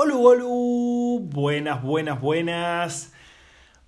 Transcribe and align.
Hola, 0.00 0.14
hola, 0.14 0.44
buenas, 1.24 1.82
buenas, 1.82 2.20
buenas. 2.20 3.12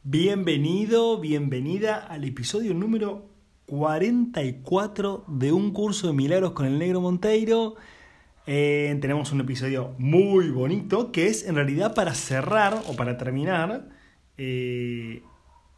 Bienvenido, 0.03 1.21
bienvenida 1.21 1.99
al 1.99 2.25
episodio 2.25 2.75
número 2.75 3.31
44 3.67 5.25
de 5.29 5.53
un 5.53 5.73
curso 5.73 6.09
de 6.09 6.13
milagros 6.13 6.51
con 6.51 6.67
el 6.67 6.81
negro 6.81 7.01
Monteiro. 7.01 7.77
Eh, 8.49 8.99
tenemos 9.01 9.31
un 9.31 9.43
episodio 9.43 9.95
muy 9.99 10.51
bonito 10.51 11.13
que 11.13 11.29
es 11.29 11.47
en 11.47 11.55
realidad 11.55 11.95
para 11.95 12.13
cerrar 12.13 12.83
o 12.89 12.97
para 12.97 13.17
terminar 13.17 13.89
eh, 14.37 15.23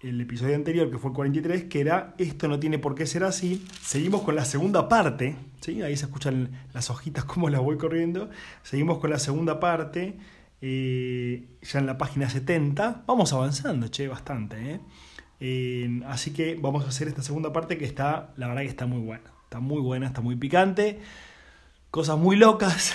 el 0.03 0.21
episodio 0.21 0.57
anterior, 0.57 0.91
que 0.91 0.99
fue 0.99 1.11
el 1.11 1.15
43, 1.15 1.65
que 1.65 1.81
era 1.81 2.15
Esto 2.19 2.49
no 2.49 2.59
tiene 2.59 2.79
por 2.79 2.95
qué 2.95 3.07
ser 3.07 3.25
así. 3.25 3.65
Seguimos 3.81 4.23
con 4.23 4.35
la 4.35 4.45
segunda 4.45 4.89
parte, 4.89 5.37
¿sí? 5.61 5.83
ahí 5.83 5.97
se 5.97 6.07
escuchan 6.07 6.51
las 6.73 6.91
hojitas 6.91 7.25
como 7.25 7.49
las 7.49 7.61
voy 7.61 7.79
corriendo. 7.79 8.29
Seguimos 8.63 8.99
con 8.99 9.11
la 9.11 9.19
segunda 9.19 9.61
parte, 9.61 10.19
eh, 10.61 11.47
ya 11.63 11.79
en 11.79 11.87
la 11.87 11.99
página 11.99 12.29
70. 12.29 13.05
Vamos 13.07 13.33
avanzando, 13.33 13.89
che, 13.89 14.09
bastante. 14.09 14.57
¿eh? 14.75 14.81
así 16.07 16.33
que 16.33 16.57
vamos 16.61 16.85
a 16.85 16.89
hacer 16.89 17.09
esta 17.09 17.23
segunda 17.23 17.53
parte 17.53 17.77
que 17.77 17.85
está, 17.85 18.33
la 18.37 18.49
verdad 18.49 18.63
que 18.63 18.69
está 18.69 18.87
muy 18.87 19.01
buena. 19.01 19.31
Está 19.45 19.61
muy 19.61 19.81
buena, 19.81 20.07
está 20.07 20.21
muy 20.21 20.35
picante. 20.35 21.01
Cosas 21.91 22.19
muy 22.19 22.37
locas. 22.37 22.95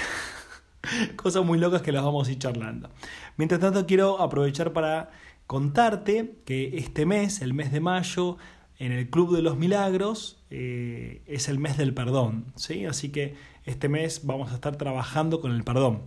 Cosas 1.15 1.45
muy 1.45 1.57
locas 1.57 1.81
que 1.81 1.91
las 1.91 2.03
vamos 2.03 2.27
a 2.27 2.31
ir 2.31 2.39
charlando. 2.39 2.89
Mientras 3.37 3.61
tanto, 3.61 3.85
quiero 3.85 4.21
aprovechar 4.21 4.73
para 4.73 5.11
contarte 5.47 6.35
que 6.45 6.77
este 6.77 7.05
mes, 7.05 7.41
el 7.41 7.53
mes 7.53 7.71
de 7.71 7.79
mayo, 7.79 8.37
en 8.79 8.91
el 8.91 9.09
Club 9.09 9.35
de 9.35 9.41
los 9.41 9.57
Milagros, 9.57 10.43
eh, 10.51 11.21
es 11.25 11.49
el 11.49 11.57
mes 11.57 11.77
del 11.77 11.93
perdón. 11.93 12.45
¿sí? 12.55 12.85
Así 12.85 13.09
que 13.09 13.35
este 13.65 13.89
mes 13.89 14.25
vamos 14.25 14.51
a 14.51 14.55
estar 14.55 14.75
trabajando 14.75 15.41
con 15.41 15.51
el 15.51 15.63
perdón. 15.63 16.01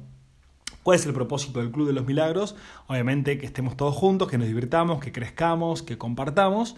¿Cuál 0.83 0.99
es 0.99 1.05
el 1.07 1.13
propósito 1.13 1.61
del 1.61 1.73
Club 1.73 1.89
de 1.89 1.93
los 1.93 2.07
Milagros? 2.07 2.55
Obviamente 2.87 3.39
que 3.39 3.47
estemos 3.47 3.77
todos 3.77 3.95
juntos, 3.95 4.29
que 4.29 4.39
nos 4.39 4.47
divirtamos, 4.47 5.01
que 5.01 5.13
crezcamos, 5.13 5.83
que 5.83 5.99
compartamos 5.99 6.77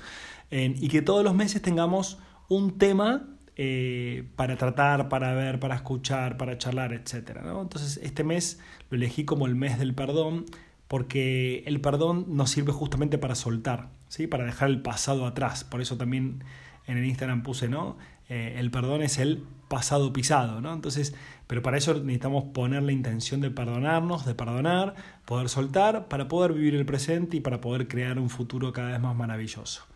y 0.50 0.88
que 0.88 1.00
todos 1.00 1.24
los 1.24 1.34
meses 1.34 1.62
tengamos 1.62 2.19
un 2.48 2.76
tema 2.78 3.26
eh, 3.56 4.28
para 4.34 4.56
tratar, 4.56 5.08
para 5.08 5.34
ver, 5.34 5.60
para 5.60 5.74
escuchar, 5.74 6.36
para 6.36 6.56
charlar, 6.56 6.94
etc. 6.94 7.38
Entonces 7.44 8.00
este 8.02 8.24
mes 8.24 8.60
lo 8.88 8.97
elegí 8.97 9.24
como 9.24 9.47
el 9.47 9.54
mes 9.54 9.78
del 9.78 9.94
perdón 9.94 10.47
porque 10.92 11.64
el 11.64 11.80
perdón 11.80 12.26
nos 12.28 12.50
sirve 12.50 12.70
justamente 12.70 13.16
para 13.16 13.34
soltar, 13.34 13.88
¿sí? 14.08 14.26
para 14.26 14.44
dejar 14.44 14.68
el 14.68 14.82
pasado 14.82 15.24
atrás. 15.24 15.64
Por 15.64 15.80
eso 15.80 15.96
también 15.96 16.44
en 16.86 16.98
el 16.98 17.06
Instagram 17.06 17.42
puse, 17.42 17.66
¿no? 17.66 17.96
Eh, 18.28 18.56
el 18.58 18.70
perdón 18.70 19.00
es 19.00 19.16
el 19.16 19.42
pasado 19.68 20.12
pisado, 20.12 20.60
¿no? 20.60 20.70
Entonces, 20.70 21.14
pero 21.46 21.62
para 21.62 21.78
eso 21.78 21.94
necesitamos 21.94 22.44
poner 22.52 22.82
la 22.82 22.92
intención 22.92 23.40
de 23.40 23.50
perdonarnos, 23.50 24.26
de 24.26 24.34
perdonar, 24.34 24.94
poder 25.24 25.48
soltar, 25.48 26.08
para 26.08 26.28
poder 26.28 26.52
vivir 26.52 26.74
el 26.74 26.84
presente 26.84 27.38
y 27.38 27.40
para 27.40 27.62
poder 27.62 27.88
crear 27.88 28.18
un 28.18 28.28
futuro 28.28 28.74
cada 28.74 28.90
vez 28.90 29.00
más 29.00 29.16
maravilloso. 29.16 29.86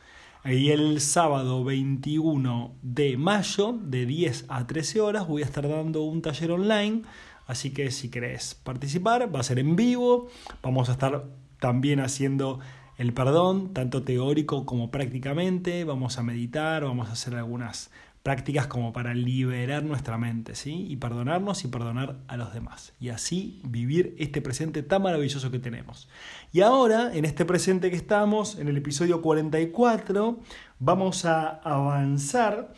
Y 0.47 0.70
el 0.70 1.02
sábado 1.02 1.62
21 1.62 2.74
de 2.80 3.19
mayo, 3.19 3.78
de 3.83 4.06
10 4.06 4.47
a 4.48 4.67
13 4.67 5.02
horas, 5.02 5.28
voy 5.28 5.42
a 5.42 5.44
estar 5.44 5.69
dando 5.69 6.05
un 6.05 6.22
taller 6.22 6.52
online 6.52 7.02
Así 7.47 7.70
que 7.70 7.91
si 7.91 8.11
querés 8.11 8.55
participar, 8.55 9.34
va 9.34 9.41
a 9.41 9.44
ser 9.44 9.58
en 9.58 9.77
vivo. 9.77 10.28
Vamos 10.62 10.89
a 10.89 10.92
estar 10.92 11.25
también 11.61 12.00
haciendo 12.00 12.61
el 12.98 13.12
perdón, 13.12 13.72
tanto 13.72 14.02
teórico 14.02 14.66
como 14.66 14.91
prácticamente. 14.91 15.84
Vamos 15.84 16.19
a 16.19 16.22
meditar, 16.22 16.84
vamos 16.84 17.08
a 17.08 17.12
hacer 17.12 17.34
algunas 17.36 17.91
prácticas 18.27 18.67
como 18.67 18.92
para 18.92 19.14
liberar 19.14 19.84
nuestra 19.84 20.19
mente, 20.19 20.56
¿sí? 20.56 20.84
Y 20.89 20.97
perdonarnos 20.97 21.64
y 21.64 21.69
perdonar 21.69 22.17
a 22.27 22.36
los 22.36 22.52
demás. 22.52 22.92
Y 22.98 23.11
así 23.11 23.61
vivir 23.62 24.17
este 24.19 24.42
presente 24.42 24.83
tan 24.83 25.02
maravilloso 25.02 25.52
que 25.52 25.61
tenemos. 25.61 26.08
Y 26.52 26.62
ahora, 26.62 27.14
en 27.14 27.24
este 27.24 27.44
presente 27.44 27.89
que 27.89 27.97
estamos, 27.97 28.58
en 28.58 28.67
el 28.67 28.77
episodio 28.77 29.22
44, 29.22 30.41
vamos 30.80 31.24
a 31.24 31.50
avanzar 31.62 32.73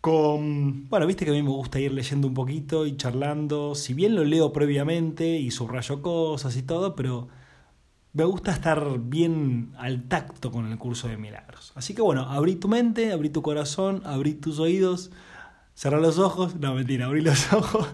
con, 0.00 0.88
bueno, 0.88 1.06
viste 1.06 1.24
que 1.24 1.30
a 1.30 1.34
mí 1.34 1.42
me 1.42 1.50
gusta 1.50 1.78
ir 1.78 1.92
leyendo 1.92 2.26
un 2.26 2.34
poquito 2.34 2.86
y 2.86 2.96
charlando, 2.96 3.74
si 3.74 3.92
bien 3.92 4.14
lo 4.14 4.24
leo 4.24 4.52
previamente 4.52 5.38
y 5.38 5.50
subrayo 5.50 6.00
cosas 6.02 6.56
y 6.56 6.62
todo, 6.62 6.96
pero 6.96 7.28
me 8.12 8.24
gusta 8.24 8.50
estar 8.50 8.98
bien 8.98 9.72
al 9.76 10.08
tacto 10.08 10.50
con 10.50 10.66
el 10.66 10.78
curso 10.78 11.08
de 11.08 11.16
milagros. 11.16 11.72
Así 11.74 11.94
que 11.94 12.02
bueno, 12.02 12.22
abrí 12.22 12.56
tu 12.56 12.68
mente, 12.68 13.12
abrí 13.12 13.28
tu 13.28 13.42
corazón, 13.42 14.02
abrí 14.04 14.34
tus 14.34 14.58
oídos, 14.58 15.10
cerrá 15.74 15.98
los 15.98 16.18
ojos, 16.18 16.56
no 16.56 16.74
mentira, 16.74 17.06
abrí 17.06 17.20
los 17.20 17.52
ojos, 17.52 17.86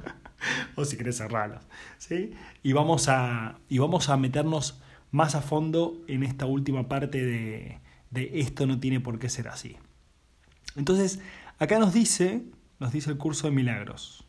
o 0.77 0.85
si 0.85 0.97
querés 0.97 1.19
cerrarlos, 1.19 1.65
¿sí? 1.99 2.33
Y 2.63 2.73
vamos 2.73 3.09
a, 3.09 3.59
y 3.69 3.79
vamos 3.79 4.09
a 4.09 4.17
meternos 4.17 4.81
más 5.11 5.35
a 5.35 5.43
fondo 5.43 6.01
en 6.07 6.23
esta 6.23 6.47
última 6.47 6.89
parte 6.89 7.25
de, 7.25 7.81
de 8.11 8.41
esto 8.41 8.67
no 8.67 8.79
tiene 8.79 9.01
por 9.01 9.19
qué 9.19 9.29
ser 9.29 9.49
así. 9.49 9.77
Entonces, 10.77 11.21
Acá 11.59 11.79
nos 11.79 11.95
dice, 11.95 12.45
nos 12.79 12.93
dice 12.93 13.11
el 13.11 13.17
curso 13.17 13.47
de 13.47 13.55
milagros, 13.55 14.27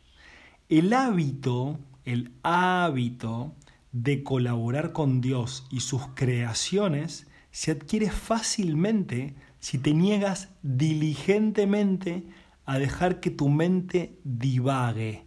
el 0.70 0.94
hábito, 0.94 1.78
el 2.06 2.32
hábito 2.42 3.54
de 3.92 4.22
colaborar 4.22 4.92
con 4.92 5.20
Dios 5.20 5.66
y 5.70 5.80
sus 5.80 6.06
creaciones 6.14 7.26
se 7.50 7.72
adquiere 7.72 8.10
fácilmente 8.10 9.34
si 9.58 9.76
te 9.76 9.92
niegas 9.92 10.48
diligentemente 10.62 12.24
a 12.64 12.78
dejar 12.78 13.20
que 13.20 13.30
tu 13.30 13.50
mente 13.50 14.18
divague. 14.24 15.24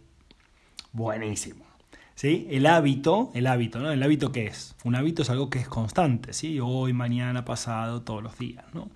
Buenísimo. 0.92 1.64
¿Sí? 2.16 2.48
El 2.50 2.66
hábito, 2.66 3.30
el 3.34 3.46
hábito, 3.46 3.78
¿no? 3.78 3.90
¿El 3.90 4.02
hábito 4.02 4.32
qué 4.32 4.46
es? 4.46 4.74
Un 4.84 4.96
hábito 4.96 5.22
es 5.22 5.30
algo 5.30 5.50
que 5.50 5.58
es 5.60 5.68
constante, 5.68 6.32
¿sí? 6.32 6.58
Hoy, 6.60 6.92
mañana, 6.92 7.44
pasado, 7.44 8.02
todos 8.02 8.22
los 8.22 8.38
días, 8.38 8.64
¿no? 8.74 8.90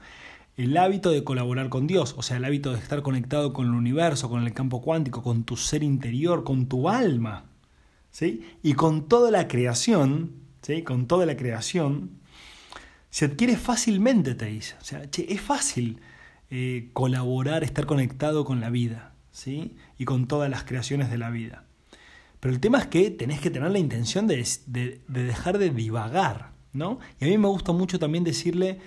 El 0.56 0.76
hábito 0.78 1.10
de 1.10 1.22
colaborar 1.22 1.68
con 1.68 1.86
Dios, 1.86 2.14
o 2.16 2.22
sea, 2.22 2.38
el 2.38 2.44
hábito 2.44 2.72
de 2.72 2.78
estar 2.78 3.02
conectado 3.02 3.52
con 3.52 3.66
el 3.66 3.74
universo, 3.74 4.30
con 4.30 4.42
el 4.42 4.54
campo 4.54 4.80
cuántico, 4.80 5.22
con 5.22 5.44
tu 5.44 5.56
ser 5.56 5.82
interior, 5.82 6.44
con 6.44 6.66
tu 6.66 6.88
alma, 6.88 7.44
¿sí? 8.10 8.42
Y 8.62 8.72
con 8.72 9.06
toda 9.06 9.30
la 9.30 9.48
creación, 9.48 10.32
¿sí? 10.62 10.82
Con 10.82 11.06
toda 11.06 11.26
la 11.26 11.36
creación, 11.36 12.10
se 13.10 13.26
adquiere 13.26 13.56
fácilmente, 13.56 14.34
te 14.34 14.46
dice. 14.46 14.76
O 14.80 14.84
sea, 14.84 15.10
che, 15.10 15.26
es 15.30 15.42
fácil 15.42 16.00
eh, 16.50 16.88
colaborar, 16.94 17.62
estar 17.62 17.84
conectado 17.84 18.46
con 18.46 18.60
la 18.60 18.70
vida, 18.70 19.14
¿sí? 19.32 19.76
Y 19.98 20.06
con 20.06 20.26
todas 20.26 20.48
las 20.48 20.64
creaciones 20.64 21.10
de 21.10 21.18
la 21.18 21.28
vida. 21.28 21.64
Pero 22.40 22.54
el 22.54 22.60
tema 22.60 22.78
es 22.78 22.86
que 22.86 23.10
tenés 23.10 23.40
que 23.40 23.50
tener 23.50 23.70
la 23.70 23.78
intención 23.78 24.26
de, 24.26 24.46
de 24.66 25.00
dejar 25.06 25.58
de 25.58 25.68
divagar, 25.68 26.52
¿no? 26.72 26.98
Y 27.20 27.26
a 27.26 27.28
mí 27.28 27.36
me 27.36 27.48
gusta 27.48 27.72
mucho 27.72 27.98
también 27.98 28.24
decirle 28.24 28.78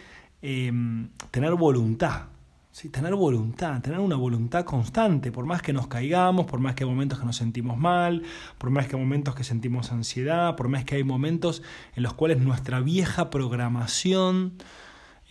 Em, 0.41 1.09
tener 1.31 1.53
voluntad. 1.55 2.27
¿sí? 2.71 2.89
Tener 2.89 3.13
voluntad, 3.15 3.81
tener 3.81 3.99
una 3.99 4.15
voluntad 4.15 4.63
constante, 4.63 5.31
por 5.31 5.45
más 5.45 5.61
que 5.61 5.73
nos 5.73 5.87
caigamos, 5.87 6.45
por 6.45 6.59
más 6.59 6.75
que 6.75 6.83
hay 6.83 6.89
momentos 6.89 7.19
que 7.19 7.25
nos 7.25 7.35
sentimos 7.35 7.77
mal, 7.77 8.23
por 8.57 8.69
más 8.69 8.87
que 8.87 8.95
hay 8.95 9.01
momentos 9.01 9.35
que 9.35 9.43
sentimos 9.43 9.91
ansiedad, 9.91 10.55
por 10.55 10.69
más 10.69 10.85
que 10.85 10.95
hay 10.95 11.03
momentos 11.03 11.61
en 11.95 12.03
los 12.03 12.13
cuales 12.13 12.39
nuestra 12.39 12.79
vieja 12.79 13.29
programación 13.29 14.53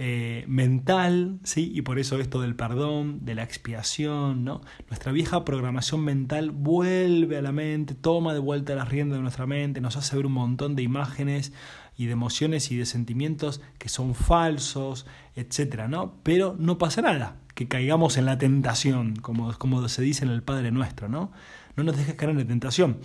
eh, 0.01 0.45
mental, 0.47 1.41
¿sí? 1.43 1.73
y 1.75 1.83
por 1.83 1.99
eso 1.99 2.21
esto 2.21 2.41
del 2.41 2.55
perdón, 2.55 3.25
de 3.25 3.35
la 3.35 3.43
expiación, 3.43 4.45
¿no? 4.45 4.61
nuestra 4.89 5.11
vieja 5.11 5.45
programación 5.45 6.05
mental 6.05 6.53
vuelve 6.53 7.37
a 7.37 7.43
la 7.43 7.51
mente, 7.51 7.95
toma 7.95 8.33
de 8.33 8.39
vuelta 8.39 8.77
las 8.77 8.89
riendas 8.89 9.19
de 9.19 9.23
nuestra 9.23 9.47
mente, 9.47 9.81
nos 9.81 9.97
hace 9.97 10.15
ver 10.15 10.27
un 10.27 10.35
montón 10.35 10.77
de 10.77 10.83
imágenes 10.85 11.53
y 11.97 12.07
de 12.07 12.13
emociones 12.13 12.71
y 12.71 12.77
de 12.77 12.87
sentimientos 12.87 13.61
que 13.79 13.89
son 13.89 14.15
falsos, 14.15 15.05
etcétera, 15.35 15.89
¿no? 15.89 16.15
Pero 16.23 16.55
no 16.57 16.79
pasa 16.79 17.03
nada, 17.03 17.39
que 17.57 17.67
caigamos 17.67 18.17
en 18.19 18.27
la 18.27 18.39
tentación, 18.39 19.17
como, 19.17 19.53
como 19.59 19.89
se 19.89 20.03
dice 20.03 20.25
en 20.25 20.31
el 20.31 20.45
Padre 20.45 20.71
Nuestro, 20.71 21.09
¿no? 21.09 21.33
No 21.75 21.83
nos 21.83 21.97
dejes 21.97 22.15
caer 22.15 22.31
en 22.31 22.39
la 22.39 22.47
tentación. 22.47 22.99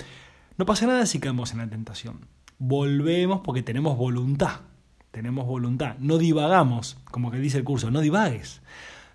No 0.60 0.68
pasa 0.68 0.86
nada 0.86 1.08
si 1.08 1.20
caemos 1.20 1.54
en 1.54 1.58
la 1.58 1.68
tentación. 1.68 2.28
Volvemos 2.60 3.42
porque 3.44 3.64
tenemos 3.64 3.98
voluntad, 3.98 4.62
tenemos 5.14 5.46
voluntad. 5.46 5.96
No 6.00 6.18
divagamos, 6.18 6.98
como 7.12 7.30
que 7.30 7.38
dice 7.38 7.60
el 7.60 7.64
curso, 7.64 7.92
no 7.92 8.02
divagues. 8.02 8.64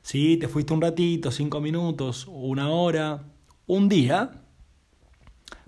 Si 0.00 0.36
te 0.36 0.46
fuiste 0.46 0.72
un 0.72 0.80
ratito, 0.80 1.32
cinco 1.32 1.60
minutos, 1.60 2.28
una 2.30 2.70
hora, 2.70 3.24
un 3.66 3.88
día, 3.88 4.30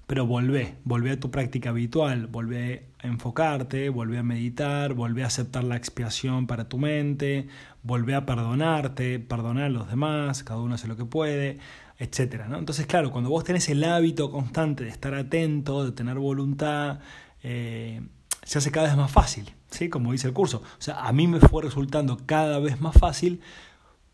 pero 0.07 0.27
volvé, 0.27 0.77
volvé 0.85 1.11
a 1.11 1.21
tu 1.21 1.33
práctica 1.33 1.71
habitual, 1.71 2.29
volvé 2.29 2.91
a 3.01 3.09
enfocarte, 3.09 3.89
volvé 3.89 4.19
a 4.19 4.23
meditar, 4.23 4.95
volvé 4.95 5.25
a 5.25 5.27
aceptar 5.27 5.65
la 5.65 5.75
expiación 5.75 6.47
para 6.47 6.69
tu 6.69 6.79
mente, 6.79 7.49
volvé 7.83 8.15
a 8.15 8.25
perdonarte, 8.25 9.19
perdonar 9.19 9.65
a 9.65 9.69
los 9.69 9.91
demás, 9.91 10.45
cada 10.45 10.61
uno 10.61 10.77
hace 10.77 10.87
lo 10.87 10.97
que 10.97 11.07
puede, 11.07 11.59
etc. 11.99 12.47
¿no? 12.49 12.57
Entonces, 12.57 12.87
claro, 12.87 13.11
cuando 13.11 13.31
vos 13.31 13.43
tenés 13.43 13.69
el 13.69 13.83
hábito 13.83 14.31
constante 14.31 14.85
de 14.85 14.91
estar 14.91 15.13
atento, 15.13 15.85
de 15.85 15.91
tener 15.91 16.19
voluntad, 16.19 17.01
eh, 17.43 18.01
se 18.43 18.59
hace 18.59 18.71
cada 18.71 18.89
vez 18.89 18.97
más 18.97 19.11
fácil, 19.11 19.53
¿sí? 19.71 19.89
como 19.89 20.13
dice 20.13 20.29
el 20.29 20.35
curso. 20.35 20.59
O 20.59 20.83
sea, 20.83 21.07
a 21.07 21.13
mí 21.13 21.27
me 21.27 21.41
fue 21.41 21.63
resultando 21.63 22.19
cada 22.27 22.59
vez 22.59 22.81
más 22.81 22.97
fácil 22.97 23.41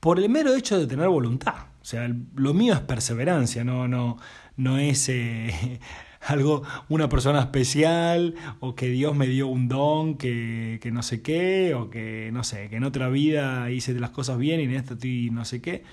por 0.00 0.18
el 0.18 0.28
mero 0.28 0.54
hecho 0.54 0.78
de 0.78 0.86
tener 0.86 1.08
voluntad. 1.08 1.54
O 1.80 1.84
sea, 1.84 2.10
lo 2.34 2.52
mío 2.52 2.74
es 2.74 2.80
perseverancia, 2.80 3.64
no, 3.64 3.88
no, 3.88 4.18
no 4.56 4.78
es 4.78 5.08
eh, 5.08 5.80
algo, 6.20 6.62
una 6.88 7.08
persona 7.08 7.40
especial, 7.40 8.34
o 8.60 8.74
que 8.74 8.88
Dios 8.88 9.14
me 9.14 9.26
dio 9.26 9.46
un 9.46 9.68
don, 9.68 10.16
que, 10.16 10.80
que 10.82 10.90
no 10.90 11.02
sé 11.02 11.22
qué, 11.22 11.74
o 11.74 11.90
que 11.90 12.30
no 12.32 12.44
sé, 12.44 12.68
que 12.68 12.76
en 12.76 12.84
otra 12.84 13.08
vida 13.08 13.70
hice 13.70 13.94
las 13.94 14.10
cosas 14.10 14.38
bien 14.38 14.60
y 14.60 14.64
en 14.64 14.74
esta 14.74 14.96
no 15.30 15.44
sé 15.44 15.62
qué. 15.62 15.84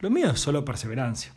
Lo 0.00 0.10
mío 0.10 0.30
es 0.30 0.40
solo 0.40 0.64
perseverancia. 0.64 1.32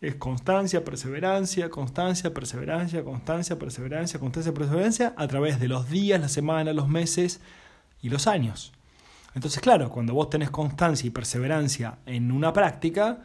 Es 0.00 0.16
constancia, 0.16 0.84
perseverancia, 0.84 1.70
constancia, 1.70 2.32
perseverancia, 2.34 3.02
constancia, 3.02 3.58
perseverancia, 3.58 4.20
constancia, 4.20 4.52
perseverancia 4.52 5.14
a 5.16 5.26
través 5.26 5.58
de 5.58 5.68
los 5.68 5.88
días, 5.88 6.20
las 6.20 6.32
semanas, 6.32 6.74
los 6.74 6.88
meses 6.88 7.40
y 8.02 8.10
los 8.10 8.26
años. 8.26 8.72
Entonces, 9.34 9.60
claro, 9.60 9.90
cuando 9.90 10.14
vos 10.14 10.30
tenés 10.30 10.50
constancia 10.50 11.06
y 11.06 11.10
perseverancia 11.10 11.98
en 12.06 12.30
una 12.30 12.52
práctica, 12.52 13.22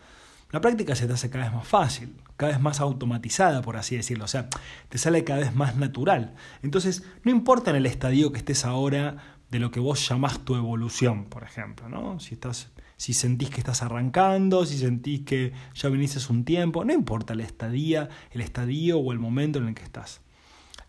la 0.52 0.60
práctica 0.60 0.96
se 0.96 1.08
te 1.08 1.14
hace 1.14 1.30
cada 1.30 1.46
vez 1.46 1.54
más 1.54 1.68
fácil, 1.68 2.16
cada 2.36 2.52
vez 2.52 2.62
más 2.62 2.82
automatizada, 2.82 3.62
por 3.62 3.78
así 3.78 3.96
decirlo. 3.96 4.26
O 4.26 4.28
sea, 4.28 4.50
te 4.90 4.98
sale 4.98 5.24
cada 5.24 5.40
vez 5.40 5.56
más 5.56 5.78
natural. 5.78 6.36
Entonces, 6.64 7.04
no 7.24 7.32
importa 7.32 7.72
en 7.72 7.78
el 7.78 7.86
estadio 7.86 8.32
que 8.32 8.40
estés 8.40 8.66
ahora 8.66 9.38
de 9.50 9.60
lo 9.60 9.72
que 9.72 9.80
vos 9.80 10.08
llamás 10.08 10.40
tu 10.40 10.56
evolución, 10.56 11.26
por 11.26 11.44
ejemplo, 11.44 11.88
¿no? 11.90 12.20
Si 12.20 12.34
estás 12.34 12.70
si 13.02 13.14
sentís 13.14 13.50
que 13.50 13.62
estás 13.62 13.82
arrancando, 13.82 14.64
si 14.64 14.78
sentís 14.78 15.22
que 15.22 15.54
ya 15.74 15.90
viniste 15.90 16.20
un 16.32 16.46
tiempo, 16.46 16.86
no 16.86 16.94
importa 16.94 17.34
el 17.34 17.40
estadía, 17.40 18.10
el 18.30 18.42
estadio 18.42 19.00
o 19.00 19.12
el 19.12 19.18
momento 19.18 19.58
en 19.58 19.70
el 19.70 19.74
que 19.74 19.82
estás. 19.82 20.22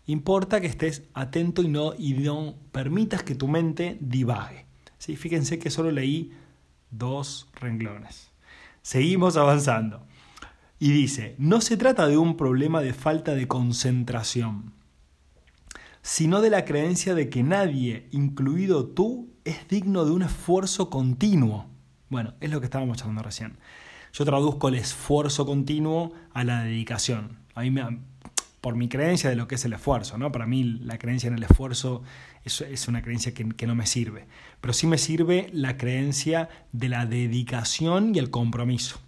Importa 0.05 0.61
que 0.61 0.67
estés 0.67 1.05
atento 1.15 1.63
y 1.63 1.69
no, 1.69 1.95
y 1.97 2.13
no 2.13 2.53
permitas 2.71 3.23
que 3.23 3.33
tu 3.33 3.47
mente 3.47 3.97
divague. 3.99 4.67
¿Sí? 4.99 5.15
Fíjense 5.15 5.57
que 5.57 5.71
solo 5.71 5.89
leí 5.89 6.33
dos 6.91 7.47
renglones. 7.55 8.29
Seguimos 8.83 9.35
avanzando. 9.35 10.05
Y 10.77 10.91
dice, 10.91 11.33
no 11.39 11.61
se 11.61 11.77
trata 11.77 12.05
de 12.07 12.17
un 12.17 12.37
problema 12.37 12.81
de 12.81 12.93
falta 12.93 13.33
de 13.33 13.47
concentración, 13.47 14.71
sino 16.03 16.41
de 16.41 16.51
la 16.51 16.63
creencia 16.63 17.15
de 17.15 17.29
que 17.29 17.41
nadie, 17.41 18.07
incluido 18.11 18.85
tú, 18.85 19.33
es 19.45 19.67
digno 19.67 20.05
de 20.05 20.11
un 20.11 20.21
esfuerzo 20.21 20.91
continuo. 20.91 21.72
Bueno, 22.13 22.35
es 22.41 22.51
lo 22.51 22.59
que 22.59 22.65
estábamos 22.65 23.01
hablando 23.01 23.23
recién. 23.23 23.57
Yo 24.13 24.23
traduzco 24.23 24.67
el 24.67 24.75
esfuerzo 24.75 25.47
continuo 25.47 26.13
a 26.31 26.43
la 26.43 26.63
dedicación. 26.63 27.39
A 27.55 27.61
mí 27.61 27.71
me, 27.71 28.01
por 28.61 28.75
mi 28.75 28.87
creencia 28.87 29.31
de 29.31 29.35
lo 29.35 29.47
que 29.47 29.55
es 29.55 29.65
el 29.65 29.73
esfuerzo, 29.73 30.19
¿no? 30.19 30.31
Para 30.31 30.45
mí 30.45 30.63
la 30.63 30.99
creencia 30.99 31.27
en 31.27 31.33
el 31.33 31.41
esfuerzo 31.41 32.03
es, 32.45 32.61
es 32.61 32.87
una 32.87 33.01
creencia 33.01 33.33
que, 33.33 33.49
que, 33.49 33.65
no 33.65 33.73
me 33.73 33.87
sirve. 33.87 34.27
Pero 34.61 34.75
sí 34.75 34.85
me 34.85 34.99
sirve 34.99 35.49
la 35.53 35.75
creencia 35.75 36.49
de 36.71 36.89
la 36.89 37.07
dedicación 37.07 38.13
y 38.13 38.19
el 38.19 38.29
compromiso. 38.29 38.99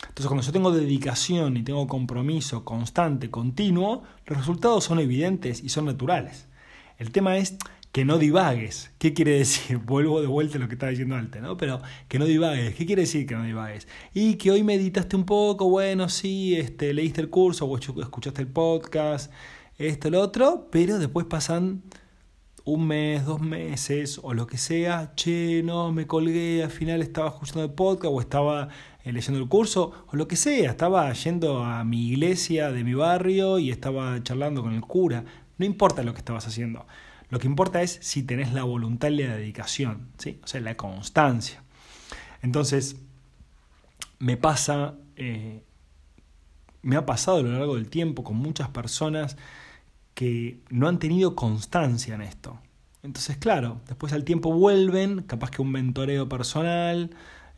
Entonces 0.00 0.26
cuando 0.26 0.42
yo 0.42 0.52
tengo 0.52 0.70
dedicación 0.70 1.56
y 1.56 1.62
tengo 1.62 1.86
compromiso 1.86 2.62
constante, 2.62 3.30
continuo, 3.30 4.02
los 4.26 4.36
resultados 4.36 4.84
son 4.84 4.98
evidentes 4.98 5.64
y 5.64 5.70
son 5.70 5.86
naturales. 5.86 6.46
El 6.98 7.10
tema 7.10 7.38
es 7.38 7.56
que 7.94 8.04
no 8.04 8.18
divagues. 8.18 8.90
¿Qué 8.98 9.14
quiere 9.14 9.38
decir? 9.38 9.78
Vuelvo 9.86 10.20
de 10.20 10.26
vuelta 10.26 10.58
a 10.58 10.60
lo 10.60 10.66
que 10.66 10.74
estaba 10.74 10.90
diciendo 10.90 11.14
antes, 11.14 11.40
¿no? 11.40 11.56
Pero 11.56 11.80
que 12.08 12.18
no 12.18 12.24
divagues. 12.24 12.74
¿Qué 12.74 12.86
quiere 12.86 13.02
decir 13.02 13.24
que 13.24 13.36
no 13.36 13.44
divagues? 13.44 13.86
Y 14.12 14.34
que 14.34 14.50
hoy 14.50 14.64
meditaste 14.64 15.14
un 15.14 15.24
poco, 15.24 15.70
bueno, 15.70 16.08
sí, 16.08 16.56
este, 16.56 16.92
leíste 16.92 17.20
el 17.20 17.30
curso 17.30 17.66
o 17.66 17.78
escuchaste 17.78 18.42
el 18.42 18.48
podcast, 18.48 19.32
esto, 19.78 20.10
lo 20.10 20.20
otro, 20.22 20.66
pero 20.72 20.98
después 20.98 21.26
pasan 21.26 21.84
un 22.64 22.84
mes, 22.84 23.26
dos 23.26 23.40
meses 23.40 24.18
o 24.20 24.34
lo 24.34 24.48
que 24.48 24.58
sea, 24.58 25.12
che, 25.14 25.62
no, 25.62 25.92
me 25.92 26.08
colgué, 26.08 26.64
al 26.64 26.72
final 26.72 27.00
estaba 27.00 27.28
escuchando 27.28 27.62
el 27.62 27.74
podcast 27.74 28.12
o 28.12 28.20
estaba 28.20 28.70
eh, 29.04 29.12
leyendo 29.12 29.40
el 29.40 29.48
curso 29.48 29.92
o 30.08 30.16
lo 30.16 30.26
que 30.26 30.34
sea, 30.34 30.70
estaba 30.70 31.12
yendo 31.12 31.62
a 31.62 31.84
mi 31.84 32.08
iglesia 32.08 32.72
de 32.72 32.82
mi 32.82 32.94
barrio 32.94 33.60
y 33.60 33.70
estaba 33.70 34.20
charlando 34.24 34.62
con 34.62 34.74
el 34.74 34.80
cura, 34.80 35.24
no 35.58 35.64
importa 35.64 36.02
lo 36.02 36.12
que 36.12 36.18
estabas 36.18 36.48
haciendo. 36.48 36.86
Lo 37.30 37.38
que 37.38 37.46
importa 37.46 37.82
es 37.82 37.98
si 38.02 38.22
tenés 38.22 38.52
la 38.52 38.64
voluntad 38.64 39.08
y 39.08 39.22
la 39.22 39.36
dedicación, 39.36 40.08
¿sí? 40.18 40.40
o 40.42 40.46
sea, 40.46 40.60
la 40.60 40.76
constancia. 40.76 41.62
Entonces, 42.42 42.96
me 44.18 44.36
pasa, 44.36 44.94
eh, 45.16 45.62
me 46.82 46.96
ha 46.96 47.06
pasado 47.06 47.38
a 47.38 47.42
lo 47.42 47.52
largo 47.52 47.76
del 47.76 47.88
tiempo 47.88 48.24
con 48.24 48.36
muchas 48.36 48.68
personas 48.68 49.36
que 50.14 50.60
no 50.70 50.88
han 50.88 50.98
tenido 50.98 51.34
constancia 51.34 52.14
en 52.14 52.22
esto. 52.22 52.58
Entonces, 53.02 53.36
claro, 53.36 53.80
después 53.86 54.12
al 54.12 54.24
tiempo 54.24 54.52
vuelven, 54.52 55.22
capaz 55.22 55.50
que 55.50 55.60
un 55.60 55.70
mentoreo 55.72 56.28
personal, 56.28 57.10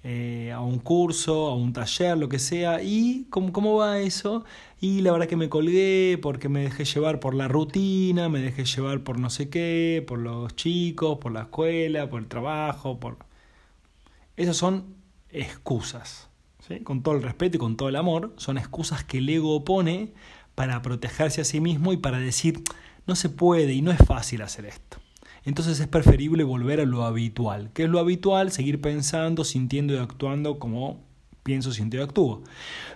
eh, 0.08 0.52
a 0.52 0.60
un 0.60 0.78
curso, 0.78 1.48
a 1.48 1.56
un 1.56 1.72
taller, 1.72 2.16
lo 2.16 2.28
que 2.28 2.38
sea. 2.38 2.80
¿Y 2.80 3.26
cómo, 3.28 3.52
cómo 3.52 3.74
va 3.74 3.98
eso? 3.98 4.44
Y 4.80 5.00
la 5.00 5.10
verdad 5.10 5.26
que 5.26 5.34
me 5.34 5.48
colgué 5.48 6.16
porque 6.22 6.48
me 6.48 6.60
dejé 6.62 6.84
llevar 6.84 7.18
por 7.18 7.34
la 7.34 7.48
rutina, 7.48 8.28
me 8.28 8.38
dejé 8.38 8.64
llevar 8.64 9.02
por 9.02 9.18
no 9.18 9.30
sé 9.30 9.48
qué, 9.50 10.04
por 10.06 10.20
los 10.20 10.54
chicos, 10.54 11.18
por 11.18 11.32
la 11.32 11.42
escuela, 11.42 12.08
por 12.08 12.20
el 12.22 12.28
trabajo, 12.28 13.00
por... 13.00 13.18
Esas 14.36 14.56
son 14.56 14.94
excusas. 15.30 16.28
Con 16.84 17.02
todo 17.02 17.16
el 17.16 17.22
respeto 17.24 17.56
y 17.56 17.60
con 17.60 17.76
todo 17.76 17.88
el 17.88 17.96
amor, 17.96 18.32
son 18.36 18.58
excusas 18.58 19.02
que 19.02 19.18
el 19.18 19.28
ego 19.28 19.64
pone 19.64 20.12
para 20.54 20.82
protegerse 20.82 21.40
a 21.40 21.44
sí 21.44 21.60
mismo 21.60 21.92
y 21.92 21.96
para 21.96 22.20
decir, 22.20 22.62
no 23.08 23.16
se 23.16 23.28
puede 23.28 23.72
y 23.72 23.82
no 23.82 23.90
es 23.90 23.98
fácil 23.98 24.42
hacer 24.42 24.66
esto 24.66 24.98
entonces 25.46 25.78
es 25.78 25.86
preferible 25.86 26.42
volver 26.44 26.80
a 26.80 26.84
lo 26.84 27.04
habitual. 27.04 27.70
¿Qué 27.72 27.84
es 27.84 27.88
lo 27.88 28.00
habitual? 28.00 28.50
Seguir 28.50 28.80
pensando, 28.80 29.44
sintiendo 29.44 29.94
y 29.94 29.98
actuando 29.98 30.58
como 30.58 31.06
pienso, 31.44 31.72
siento 31.72 31.96
y 31.96 32.00
actúo. 32.00 32.42